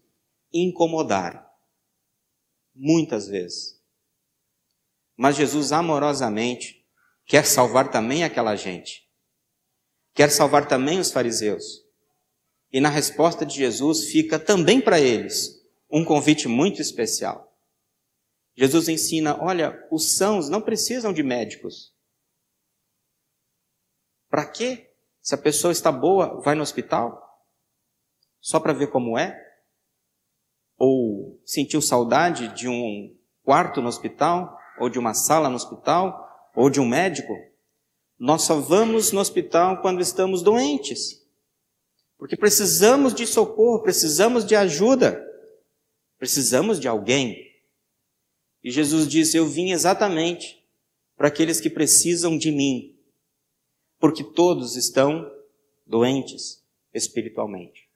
incomodaram 0.52 1.42
muitas 2.74 3.26
vezes. 3.26 3.80
Mas 5.16 5.34
Jesus 5.34 5.72
amorosamente 5.72 6.84
quer 7.24 7.46
salvar 7.46 7.90
também 7.90 8.22
aquela 8.22 8.54
gente 8.54 9.08
quer 10.14 10.30
salvar 10.30 10.68
também 10.68 10.98
os 10.98 11.10
fariseus. 11.10 11.88
E 12.72 12.80
na 12.80 12.88
resposta 12.88 13.44
de 13.44 13.54
Jesus 13.54 14.04
fica 14.04 14.38
também 14.38 14.80
para 14.80 15.00
eles 15.00 15.60
um 15.90 16.04
convite 16.04 16.46
muito 16.46 16.80
especial. 16.80 17.50
Jesus 18.54 18.88
ensina: 18.88 19.42
olha, 19.42 19.86
os 19.90 20.16
sãos 20.16 20.48
não 20.48 20.60
precisam 20.60 21.12
de 21.12 21.22
médicos. 21.22 21.94
Para 24.28 24.46
quê? 24.46 24.92
Se 25.20 25.34
a 25.34 25.38
pessoa 25.38 25.72
está 25.72 25.90
boa, 25.90 26.40
vai 26.40 26.54
no 26.54 26.62
hospital? 26.62 27.20
Só 28.40 28.58
para 28.58 28.72
ver 28.72 28.90
como 28.90 29.18
é? 29.18 29.38
Ou 30.78 31.40
sentiu 31.44 31.82
saudade 31.82 32.54
de 32.54 32.68
um 32.68 33.16
quarto 33.42 33.82
no 33.82 33.88
hospital? 33.88 34.58
Ou 34.78 34.88
de 34.88 34.98
uma 34.98 35.12
sala 35.12 35.48
no 35.50 35.56
hospital? 35.56 36.26
Ou 36.54 36.70
de 36.70 36.80
um 36.80 36.88
médico? 36.88 37.34
Nós 38.18 38.42
só 38.42 38.60
vamos 38.60 39.12
no 39.12 39.20
hospital 39.20 39.82
quando 39.82 40.00
estamos 40.00 40.42
doentes. 40.42 41.19
Porque 42.20 42.36
precisamos 42.36 43.14
de 43.14 43.26
socorro, 43.26 43.82
precisamos 43.82 44.44
de 44.44 44.54
ajuda, 44.54 45.26
precisamos 46.18 46.78
de 46.78 46.86
alguém. 46.86 47.34
E 48.62 48.70
Jesus 48.70 49.08
disse: 49.08 49.38
Eu 49.38 49.46
vim 49.46 49.70
exatamente 49.70 50.62
para 51.16 51.28
aqueles 51.28 51.62
que 51.62 51.70
precisam 51.70 52.36
de 52.36 52.52
mim, 52.52 52.94
porque 53.98 54.22
todos 54.22 54.76
estão 54.76 55.32
doentes 55.86 56.62
espiritualmente. 56.92 57.88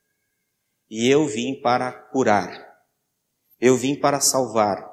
E 0.89 1.07
eu 1.07 1.27
vim 1.27 1.61
para 1.61 1.93
curar, 1.93 2.83
eu 3.61 3.77
vim 3.77 3.95
para 3.95 4.21
salvar, 4.21 4.91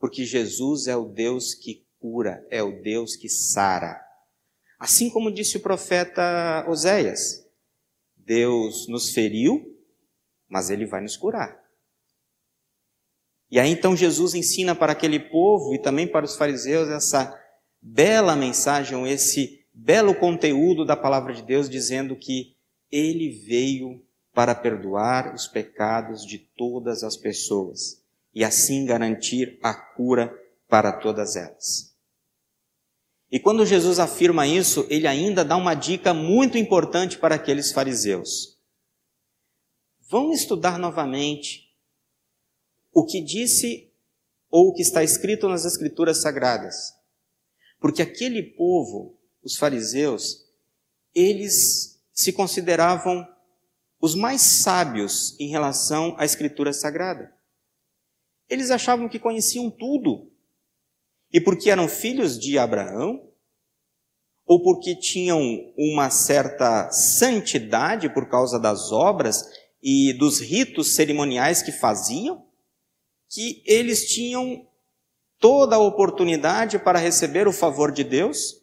porque 0.00 0.24
Jesus 0.24 0.88
é 0.88 0.96
o 0.96 1.04
Deus 1.04 1.54
que 1.54 1.86
cura, 2.00 2.44
é 2.50 2.60
o 2.60 2.82
Deus 2.82 3.14
que 3.14 3.28
sara. 3.28 4.04
Assim 4.80 5.08
como 5.10 5.32
disse 5.32 5.58
o 5.58 5.60
profeta 5.60 6.66
Oséias, 6.68 7.43
Deus 8.24 8.88
nos 8.88 9.10
feriu, 9.10 9.64
mas 10.48 10.70
ele 10.70 10.86
vai 10.86 11.00
nos 11.00 11.16
curar. 11.16 11.62
E 13.50 13.58
aí 13.60 13.70
então 13.70 13.96
Jesus 13.96 14.34
ensina 14.34 14.74
para 14.74 14.92
aquele 14.92 15.18
povo 15.18 15.74
e 15.74 15.78
também 15.78 16.06
para 16.06 16.24
os 16.24 16.36
fariseus 16.36 16.88
essa 16.88 17.38
bela 17.80 18.34
mensagem, 18.34 19.08
esse 19.08 19.64
belo 19.72 20.14
conteúdo 20.14 20.84
da 20.84 20.96
palavra 20.96 21.32
de 21.34 21.42
Deus, 21.42 21.68
dizendo 21.68 22.16
que 22.16 22.56
ele 22.90 23.28
veio 23.30 24.02
para 24.32 24.54
perdoar 24.54 25.34
os 25.34 25.46
pecados 25.46 26.26
de 26.26 26.38
todas 26.38 27.04
as 27.04 27.16
pessoas 27.16 28.02
e 28.34 28.44
assim 28.44 28.84
garantir 28.84 29.58
a 29.62 29.72
cura 29.72 30.36
para 30.68 30.92
todas 30.92 31.36
elas. 31.36 31.93
E 33.34 33.40
quando 33.40 33.66
Jesus 33.66 33.98
afirma 33.98 34.46
isso, 34.46 34.86
ele 34.88 35.08
ainda 35.08 35.44
dá 35.44 35.56
uma 35.56 35.74
dica 35.74 36.14
muito 36.14 36.56
importante 36.56 37.18
para 37.18 37.34
aqueles 37.34 37.72
fariseus. 37.72 38.56
Vão 40.08 40.32
estudar 40.32 40.78
novamente 40.78 41.68
o 42.92 43.04
que 43.04 43.20
disse 43.20 43.92
ou 44.48 44.68
o 44.68 44.72
que 44.72 44.82
está 44.82 45.02
escrito 45.02 45.48
nas 45.48 45.64
Escrituras 45.64 46.22
Sagradas. 46.22 46.94
Porque 47.80 48.02
aquele 48.02 48.40
povo, 48.40 49.18
os 49.42 49.56
fariseus, 49.56 50.46
eles 51.12 52.00
se 52.12 52.32
consideravam 52.32 53.26
os 54.00 54.14
mais 54.14 54.42
sábios 54.42 55.34
em 55.40 55.48
relação 55.48 56.14
à 56.20 56.24
Escritura 56.24 56.72
Sagrada. 56.72 57.34
Eles 58.48 58.70
achavam 58.70 59.08
que 59.08 59.18
conheciam 59.18 59.72
tudo 59.72 60.32
e 61.34 61.40
porque 61.40 61.68
eram 61.68 61.88
filhos 61.88 62.38
de 62.38 62.56
Abraão, 62.56 63.28
ou 64.46 64.62
porque 64.62 64.94
tinham 64.94 65.40
uma 65.76 66.08
certa 66.08 66.88
santidade 66.92 68.08
por 68.08 68.28
causa 68.28 68.56
das 68.56 68.92
obras 68.92 69.42
e 69.82 70.12
dos 70.12 70.38
ritos 70.38 70.94
cerimoniais 70.94 71.60
que 71.60 71.72
faziam, 71.72 72.46
que 73.28 73.64
eles 73.66 74.12
tinham 74.12 74.64
toda 75.40 75.74
a 75.74 75.80
oportunidade 75.80 76.78
para 76.78 77.00
receber 77.00 77.48
o 77.48 77.52
favor 77.52 77.90
de 77.90 78.04
Deus, 78.04 78.62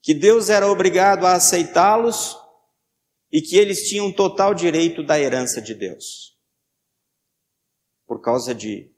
que 0.00 0.14
Deus 0.14 0.50
era 0.50 0.70
obrigado 0.70 1.26
a 1.26 1.32
aceitá-los 1.32 2.38
e 3.32 3.42
que 3.42 3.56
eles 3.56 3.88
tinham 3.88 4.12
total 4.12 4.54
direito 4.54 5.02
da 5.02 5.18
herança 5.18 5.60
de 5.60 5.74
Deus. 5.74 6.38
Por 8.06 8.20
causa 8.20 8.54
de 8.54 8.94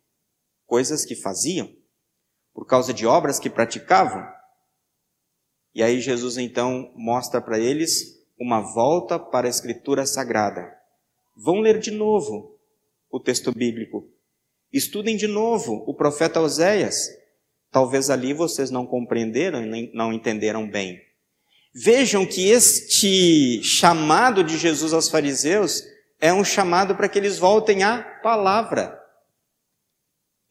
coisas 0.66 1.06
que 1.06 1.16
faziam. 1.16 1.83
Por 2.54 2.64
causa 2.66 2.94
de 2.94 3.04
obras 3.04 3.40
que 3.40 3.50
praticavam. 3.50 4.24
E 5.74 5.82
aí 5.82 6.00
Jesus 6.00 6.38
então 6.38 6.92
mostra 6.94 7.42
para 7.42 7.58
eles 7.58 8.24
uma 8.38 8.60
volta 8.60 9.18
para 9.18 9.48
a 9.48 9.50
Escritura 9.50 10.06
Sagrada. 10.06 10.72
Vão 11.36 11.58
ler 11.58 11.80
de 11.80 11.90
novo 11.90 12.56
o 13.10 13.18
texto 13.18 13.50
bíblico. 13.50 14.08
Estudem 14.72 15.16
de 15.16 15.26
novo 15.26 15.84
o 15.86 15.94
profeta 15.94 16.40
Oséias. 16.40 17.08
Talvez 17.72 18.08
ali 18.08 18.32
vocês 18.32 18.70
não 18.70 18.86
compreenderam 18.86 19.64
e 19.64 19.92
não 19.92 20.12
entenderam 20.12 20.70
bem. 20.70 21.00
Vejam 21.74 22.24
que 22.24 22.50
este 22.50 23.60
chamado 23.64 24.44
de 24.44 24.56
Jesus 24.56 24.92
aos 24.92 25.08
fariseus 25.08 25.82
é 26.20 26.32
um 26.32 26.44
chamado 26.44 26.94
para 26.94 27.08
que 27.08 27.18
eles 27.18 27.36
voltem 27.36 27.82
à 27.82 28.00
palavra. 28.22 28.96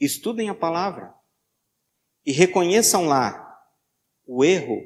Estudem 0.01 0.49
a 0.49 0.53
palavra 0.53 1.13
e 2.25 2.31
reconheçam 2.31 3.05
lá 3.05 3.43
o 4.25 4.43
erro 4.43 4.81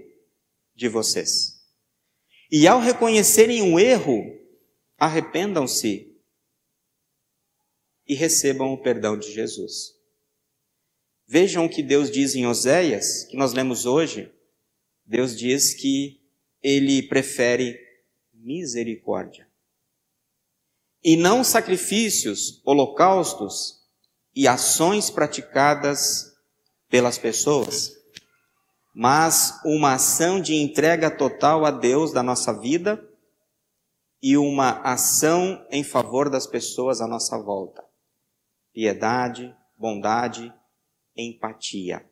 de 0.75 0.87
vocês. 0.87 1.57
E 2.51 2.67
ao 2.67 2.79
reconhecerem 2.79 3.73
o 3.73 3.79
erro, 3.79 4.23
arrependam-se 4.97 6.15
e 8.07 8.13
recebam 8.15 8.73
o 8.73 8.77
perdão 8.77 9.17
de 9.17 9.31
Jesus. 9.31 9.95
Vejam 11.27 11.65
o 11.65 11.69
que 11.69 11.83
Deus 11.83 12.09
diz 12.09 12.35
em 12.35 12.47
Oséias, 12.47 13.25
que 13.25 13.35
nós 13.35 13.51
lemos 13.51 13.85
hoje. 13.85 14.31
Deus 15.05 15.37
diz 15.37 15.73
que 15.73 16.21
ele 16.63 17.03
prefere 17.03 17.77
misericórdia. 18.33 19.47
E 21.03 21.17
não 21.17 21.43
sacrifícios, 21.43 22.61
holocaustos 22.65 23.85
e 24.33 24.47
ações 24.47 25.09
praticadas 25.09 26.36
pelas 26.89 27.17
pessoas, 27.17 27.93
mas 28.93 29.59
uma 29.65 29.93
ação 29.93 30.41
de 30.41 30.55
entrega 30.55 31.11
total 31.11 31.65
a 31.65 31.71
Deus 31.71 32.11
da 32.11 32.23
nossa 32.23 32.53
vida 32.53 33.03
e 34.21 34.37
uma 34.37 34.81
ação 34.81 35.65
em 35.69 35.83
favor 35.83 36.29
das 36.29 36.47
pessoas 36.47 37.01
à 37.01 37.07
nossa 37.07 37.37
volta. 37.37 37.83
Piedade, 38.73 39.55
bondade, 39.77 40.53
empatia. 41.15 42.05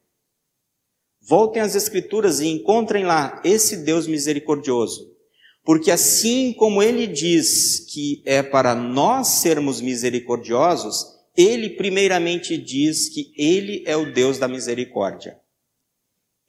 Voltem 1.21 1.61
às 1.61 1.73
Escrituras 1.73 2.39
e 2.39 2.47
encontrem 2.47 3.03
lá 3.03 3.41
esse 3.43 3.77
Deus 3.77 4.05
misericordioso. 4.05 5.15
Porque 5.63 5.89
assim 5.89 6.53
como 6.53 6.83
ele 6.83 7.07
diz 7.07 7.79
que 7.91 8.21
é 8.23 8.43
para 8.43 8.75
nós 8.75 9.27
sermos 9.27 9.81
misericordiosos, 9.81 11.15
ele 11.35 11.71
primeiramente 11.71 12.57
diz 12.57 13.09
que 13.09 13.33
ele 13.35 13.83
é 13.85 13.95
o 13.95 14.11
Deus 14.11 14.37
da 14.37 14.47
misericórdia. 14.47 15.39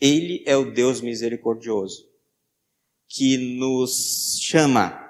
Ele 0.01 0.45
é 0.47 0.57
o 0.57 0.71
Deus 0.71 1.01
misericordioso, 1.01 2.09
que 3.09 3.37
nos 3.59 4.39
chama 4.43 5.03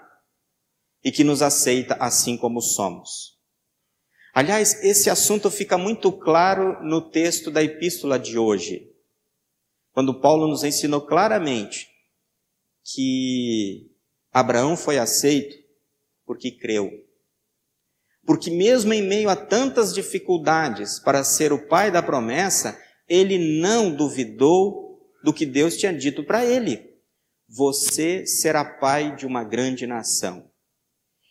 e 1.02 1.10
que 1.10 1.24
nos 1.24 1.42
aceita 1.42 1.94
assim 1.94 2.36
como 2.36 2.60
somos. 2.60 3.36
Aliás, 4.32 4.82
esse 4.84 5.08
assunto 5.08 5.50
fica 5.50 5.78
muito 5.78 6.12
claro 6.12 6.82
no 6.84 7.00
texto 7.10 7.50
da 7.50 7.62
epístola 7.62 8.18
de 8.18 8.38
hoje, 8.38 8.92
quando 9.92 10.20
Paulo 10.20 10.46
nos 10.46 10.62
ensinou 10.62 11.00
claramente 11.00 11.88
que 12.84 13.90
Abraão 14.30 14.76
foi 14.76 14.98
aceito 14.98 15.56
porque 16.26 16.50
creu. 16.50 17.05
Porque 18.26 18.50
mesmo 18.50 18.92
em 18.92 19.02
meio 19.02 19.28
a 19.28 19.36
tantas 19.36 19.94
dificuldades 19.94 20.98
para 20.98 21.22
ser 21.22 21.52
o 21.52 21.68
pai 21.68 21.92
da 21.92 22.02
promessa, 22.02 22.76
ele 23.08 23.60
não 23.60 23.94
duvidou 23.94 25.00
do 25.22 25.32
que 25.32 25.46
Deus 25.46 25.76
tinha 25.76 25.92
dito 25.92 26.24
para 26.24 26.44
ele. 26.44 26.96
Você 27.48 28.26
será 28.26 28.64
pai 28.64 29.14
de 29.14 29.24
uma 29.24 29.44
grande 29.44 29.86
nação. 29.86 30.50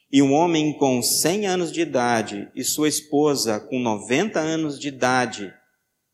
E 0.10 0.22
um 0.22 0.32
homem 0.32 0.78
com 0.78 1.02
100 1.02 1.46
anos 1.46 1.72
de 1.72 1.82
idade 1.82 2.50
e 2.56 2.64
sua 2.64 2.88
esposa 2.88 3.60
com 3.60 3.78
90 3.78 4.40
anos 4.40 4.80
de 4.80 4.88
idade 4.88 5.54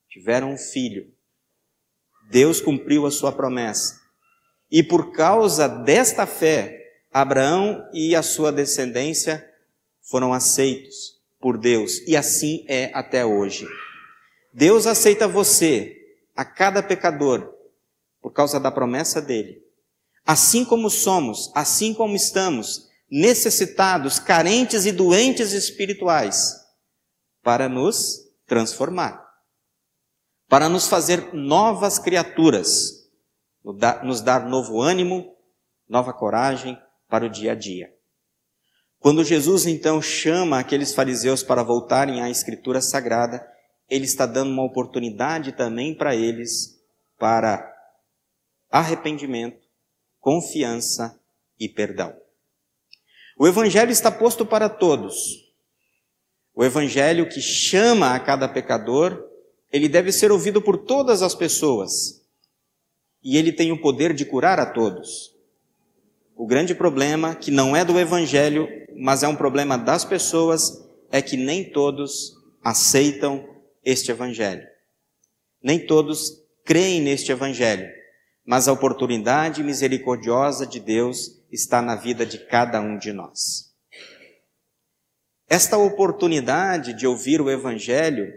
tiveram 0.09 0.53
um 0.53 0.57
filho. 0.57 1.13
Deus 2.31 2.59
cumpriu 2.59 3.05
a 3.05 3.11
sua 3.11 3.31
promessa. 3.31 3.99
E 4.71 4.81
por 4.81 5.11
causa 5.11 5.67
desta 5.67 6.25
fé, 6.25 6.79
Abraão 7.11 7.87
e 7.93 8.15
a 8.15 8.23
sua 8.23 8.51
descendência 8.51 9.50
foram 10.11 10.33
aceitos 10.33 11.19
por 11.39 11.57
Deus. 11.57 11.99
E 12.05 12.15
assim 12.15 12.63
é 12.67 12.91
até 12.93 13.25
hoje. 13.25 13.65
Deus 14.53 14.85
aceita 14.85 15.27
você, 15.27 15.97
a 16.35 16.45
cada 16.45 16.83
pecador, 16.83 17.51
por 18.21 18.31
causa 18.31 18.59
da 18.59 18.69
promessa 18.69 19.21
dele. 19.21 19.63
Assim 20.25 20.63
como 20.63 20.89
somos, 20.89 21.51
assim 21.55 21.93
como 21.93 22.15
estamos, 22.15 22.89
necessitados, 23.09 24.19
carentes 24.19 24.85
e 24.85 24.91
doentes 24.91 25.53
espirituais, 25.53 26.55
para 27.41 27.67
nos 27.67 28.19
transformar 28.45 29.31
para 30.51 30.67
nos 30.67 30.85
fazer 30.85 31.33
novas 31.33 31.97
criaturas, 31.97 33.09
nos 34.03 34.19
dar 34.19 34.45
novo 34.49 34.81
ânimo, 34.81 35.33
nova 35.87 36.11
coragem 36.11 36.77
para 37.07 37.25
o 37.25 37.29
dia 37.29 37.53
a 37.53 37.55
dia. 37.55 37.95
Quando 39.01 39.23
Jesus 39.23 39.65
então 39.65 40.01
chama 40.01 40.59
aqueles 40.59 40.93
fariseus 40.93 41.43
para 41.43 41.63
voltarem 41.63 42.21
à 42.21 42.29
Escritura 42.29 42.79
Sagrada, 42.79 43.45
ele 43.89 44.05
está 44.05 44.25
dando 44.25 44.51
uma 44.51 44.63
oportunidade 44.63 45.51
também 45.51 45.93
para 45.93 46.15
eles 46.15 46.79
para 47.19 47.69
arrependimento, 48.69 49.67
confiança 50.19 51.19
e 51.59 51.67
perdão. 51.67 52.15
O 53.37 53.45
Evangelho 53.47 53.91
está 53.91 54.09
posto 54.09 54.45
para 54.45 54.69
todos. 54.69 55.51
O 56.55 56.63
Evangelho 56.63 57.27
que 57.27 57.41
chama 57.41 58.15
a 58.15 58.19
cada 58.19 58.47
pecador 58.47 59.29
ele 59.71 59.87
deve 59.87 60.11
ser 60.11 60.31
ouvido 60.31 60.61
por 60.61 60.77
todas 60.77 61.21
as 61.21 61.33
pessoas. 61.33 62.21
E 63.23 63.37
ele 63.37 63.53
tem 63.53 63.71
o 63.71 63.81
poder 63.81 64.13
de 64.13 64.25
curar 64.25 64.59
a 64.59 64.65
todos. 64.65 65.33
O 66.35 66.47
grande 66.47 66.73
problema, 66.73 67.35
que 67.35 67.51
não 67.51 67.75
é 67.75 67.85
do 67.85 67.99
evangelho, 67.99 68.67
mas 68.95 69.23
é 69.23 69.27
um 69.27 69.35
problema 69.35 69.77
das 69.77 70.05
pessoas, 70.05 70.83
é 71.11 71.21
que 71.21 71.37
nem 71.37 71.71
todos 71.71 72.33
aceitam 72.63 73.47
este 73.83 74.11
evangelho. 74.11 74.65
Nem 75.61 75.85
todos 75.85 76.41
creem 76.63 77.01
neste 77.01 77.31
evangelho, 77.31 77.87
mas 78.45 78.67
a 78.67 78.73
oportunidade 78.73 79.63
misericordiosa 79.63 80.65
de 80.65 80.79
Deus 80.79 81.41
está 81.51 81.81
na 81.81 81.95
vida 81.95 82.25
de 82.25 82.37
cada 82.45 82.79
um 82.79 82.97
de 82.97 83.11
nós. 83.11 83.71
Esta 85.49 85.77
oportunidade 85.77 86.93
de 86.93 87.05
ouvir 87.05 87.41
o 87.41 87.49
evangelho 87.49 88.31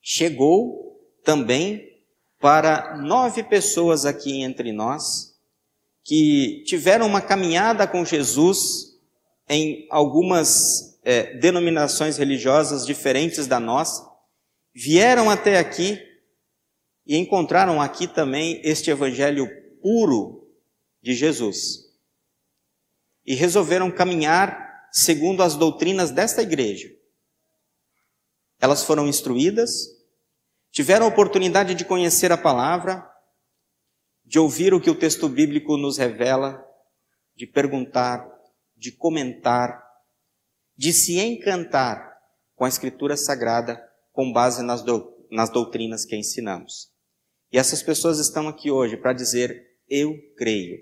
chegou 0.00 0.98
também 1.22 1.86
para 2.40 2.96
nove 2.96 3.42
pessoas 3.42 4.06
aqui 4.06 4.40
entre 4.40 4.72
nós 4.72 5.29
que 6.04 6.62
tiveram 6.66 7.06
uma 7.06 7.20
caminhada 7.20 7.86
com 7.86 8.04
Jesus 8.04 8.98
em 9.48 9.86
algumas 9.90 10.98
é, 11.02 11.34
denominações 11.38 12.16
religiosas 12.16 12.86
diferentes 12.86 13.46
da 13.46 13.58
nossa, 13.58 14.08
vieram 14.74 15.28
até 15.28 15.58
aqui 15.58 16.00
e 17.06 17.16
encontraram 17.16 17.80
aqui 17.80 18.06
também 18.06 18.60
este 18.64 18.90
evangelho 18.90 19.48
puro 19.82 20.48
de 21.02 21.14
Jesus. 21.14 21.90
E 23.26 23.34
resolveram 23.34 23.90
caminhar 23.90 24.88
segundo 24.92 25.42
as 25.42 25.56
doutrinas 25.56 26.10
desta 26.10 26.42
igreja. 26.42 26.88
Elas 28.60 28.84
foram 28.84 29.08
instruídas, 29.08 29.88
tiveram 30.70 31.06
a 31.06 31.08
oportunidade 31.08 31.74
de 31.74 31.84
conhecer 31.84 32.30
a 32.30 32.36
palavra, 32.36 33.09
de 34.30 34.38
ouvir 34.38 34.72
o 34.72 34.80
que 34.80 34.88
o 34.88 34.94
texto 34.94 35.28
bíblico 35.28 35.76
nos 35.76 35.98
revela, 35.98 36.64
de 37.34 37.48
perguntar, 37.48 38.24
de 38.76 38.92
comentar, 38.92 39.84
de 40.76 40.92
se 40.92 41.18
encantar 41.18 42.16
com 42.54 42.64
a 42.64 42.68
Escritura 42.68 43.16
Sagrada 43.16 43.84
com 44.12 44.32
base 44.32 44.62
nas, 44.62 44.84
do, 44.84 45.26
nas 45.32 45.50
doutrinas 45.50 46.04
que 46.04 46.14
ensinamos. 46.14 46.92
E 47.50 47.58
essas 47.58 47.82
pessoas 47.82 48.20
estão 48.20 48.46
aqui 48.46 48.70
hoje 48.70 48.96
para 48.96 49.12
dizer: 49.12 49.76
Eu 49.88 50.16
creio. 50.36 50.78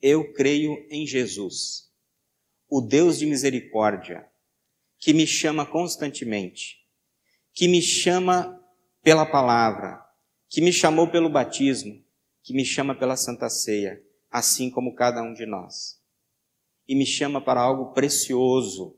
Eu 0.00 0.32
creio 0.32 0.84
em 0.90 1.06
Jesus, 1.06 1.88
o 2.68 2.80
Deus 2.80 3.16
de 3.16 3.26
misericórdia, 3.26 4.28
que 4.98 5.14
me 5.14 5.24
chama 5.24 5.64
constantemente, 5.64 6.78
que 7.52 7.68
me 7.68 7.80
chama 7.80 8.60
pela 9.04 9.24
palavra, 9.24 10.01
que 10.52 10.60
me 10.60 10.70
chamou 10.70 11.08
pelo 11.08 11.30
batismo, 11.30 12.04
que 12.42 12.52
me 12.52 12.62
chama 12.62 12.94
pela 12.94 13.16
Santa 13.16 13.48
Ceia, 13.48 13.98
assim 14.30 14.70
como 14.70 14.94
cada 14.94 15.22
um 15.22 15.32
de 15.32 15.46
nós. 15.46 15.98
E 16.86 16.94
me 16.94 17.06
chama 17.06 17.40
para 17.40 17.62
algo 17.62 17.94
precioso, 17.94 18.94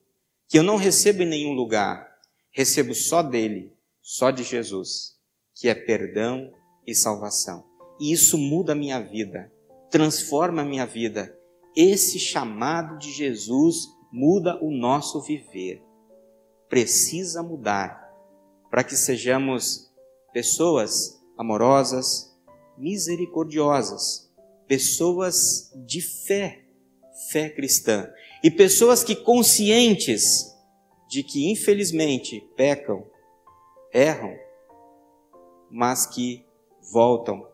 que 0.49 0.59
eu 0.59 0.65
não 0.65 0.75
recebo 0.75 1.23
em 1.23 1.29
nenhum 1.29 1.53
lugar, 1.53 2.09
recebo 2.51 2.93
só 2.93 3.23
dele, 3.23 3.73
só 4.03 4.33
de 4.33 4.43
Jesus, 4.43 5.17
que 5.55 5.69
é 5.69 5.77
perdão 5.77 6.53
e 6.85 6.93
salvação. 6.93 7.65
E 8.01 8.13
isso 8.13 8.37
muda 8.37 8.73
a 8.73 8.77
minha 8.77 8.99
vida, 8.99 9.53
transforma 9.93 10.63
a 10.63 10.65
minha 10.65 10.85
vida. 10.85 11.39
Esse 11.77 12.19
chamado 12.19 12.99
de 12.99 13.13
Jesus 13.13 13.87
muda 14.13 14.59
o 14.61 14.73
nosso 14.73 15.23
viver. 15.23 15.81
Precisa 16.69 17.45
mudar 17.45 18.13
para 18.69 18.83
que 18.83 18.97
sejamos 18.97 19.93
pessoas 20.33 21.24
amorosas, 21.37 22.35
misericordiosas, 22.77 24.33
pessoas 24.67 25.73
de 25.87 26.01
fé, 26.01 26.65
fé 27.31 27.51
cristã, 27.51 28.11
e 28.43 28.51
pessoas 28.51 29.03
que 29.03 29.17
conscientes 29.17 30.55
de 31.09 31.23
que 31.23 31.51
infelizmente 31.51 32.41
pecam, 32.57 33.05
erram, 33.93 34.35
mas 35.71 36.07
que 36.07 36.45
voltam 36.93 37.47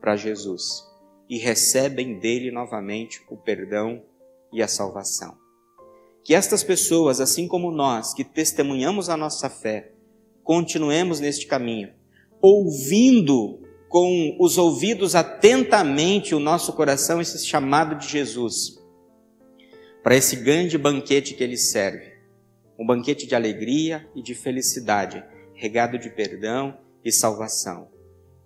para 0.00 0.16
Jesus 0.16 0.86
e 1.28 1.36
recebem 1.36 2.18
dele 2.18 2.50
novamente 2.50 3.22
o 3.28 3.36
perdão 3.36 4.02
e 4.52 4.62
a 4.62 4.68
salvação. 4.68 5.36
Que 6.24 6.34
estas 6.34 6.62
pessoas, 6.62 7.20
assim 7.20 7.46
como 7.46 7.70
nós, 7.70 8.14
que 8.14 8.24
testemunhamos 8.24 9.08
a 9.08 9.16
nossa 9.16 9.50
fé, 9.50 9.92
continuemos 10.42 11.20
neste 11.20 11.46
caminho, 11.46 11.92
ouvindo 12.40 13.60
com 13.88 14.36
os 14.38 14.58
ouvidos 14.58 15.14
atentamente 15.14 16.34
o 16.34 16.40
nosso 16.40 16.72
coração 16.72 17.20
esse 17.20 17.46
chamado 17.46 17.96
de 17.96 18.08
Jesus, 18.08 18.78
para 20.02 20.16
esse 20.16 20.36
grande 20.36 20.76
banquete 20.76 21.34
que 21.34 21.42
ele 21.42 21.56
serve 21.56 22.18
um 22.78 22.86
banquete 22.86 23.26
de 23.26 23.34
alegria 23.34 24.08
e 24.14 24.22
de 24.22 24.34
felicidade, 24.34 25.24
regado 25.52 25.98
de 25.98 26.08
perdão 26.08 26.78
e 27.04 27.10
salvação. 27.10 27.88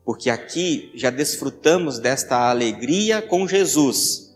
Porque 0.04 0.30
aqui 0.30 0.90
já 0.94 1.10
desfrutamos 1.10 1.98
desta 1.98 2.50
alegria 2.50 3.20
com 3.20 3.46
Jesus, 3.46 4.34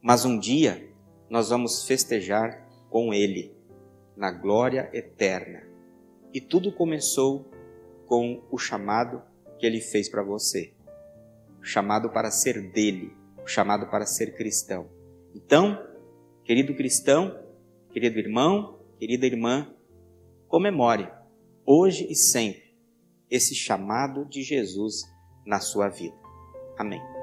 mas 0.00 0.24
um 0.24 0.38
dia 0.38 0.88
nós 1.28 1.50
vamos 1.50 1.84
festejar 1.84 2.66
com 2.88 3.12
Ele, 3.12 3.52
na 4.16 4.30
glória 4.30 4.88
eterna. 4.92 5.62
E 6.32 6.40
tudo 6.40 6.72
começou 6.72 7.49
com 8.10 8.42
o 8.50 8.58
chamado 8.58 9.22
que 9.56 9.64
ele 9.64 9.80
fez 9.80 10.08
para 10.08 10.20
você. 10.20 10.74
O 11.60 11.64
chamado 11.64 12.10
para 12.10 12.28
ser 12.28 12.72
dele, 12.72 13.16
o 13.40 13.46
chamado 13.46 13.86
para 13.86 14.04
ser 14.04 14.34
cristão. 14.34 14.90
Então, 15.32 15.80
querido 16.42 16.74
cristão, 16.74 17.40
querido 17.92 18.18
irmão, 18.18 18.80
querida 18.98 19.26
irmã, 19.26 19.72
comemore 20.48 21.08
hoje 21.64 22.04
e 22.10 22.16
sempre 22.16 22.76
esse 23.30 23.54
chamado 23.54 24.24
de 24.24 24.42
Jesus 24.42 25.02
na 25.46 25.60
sua 25.60 25.88
vida. 25.88 26.16
Amém. 26.76 27.19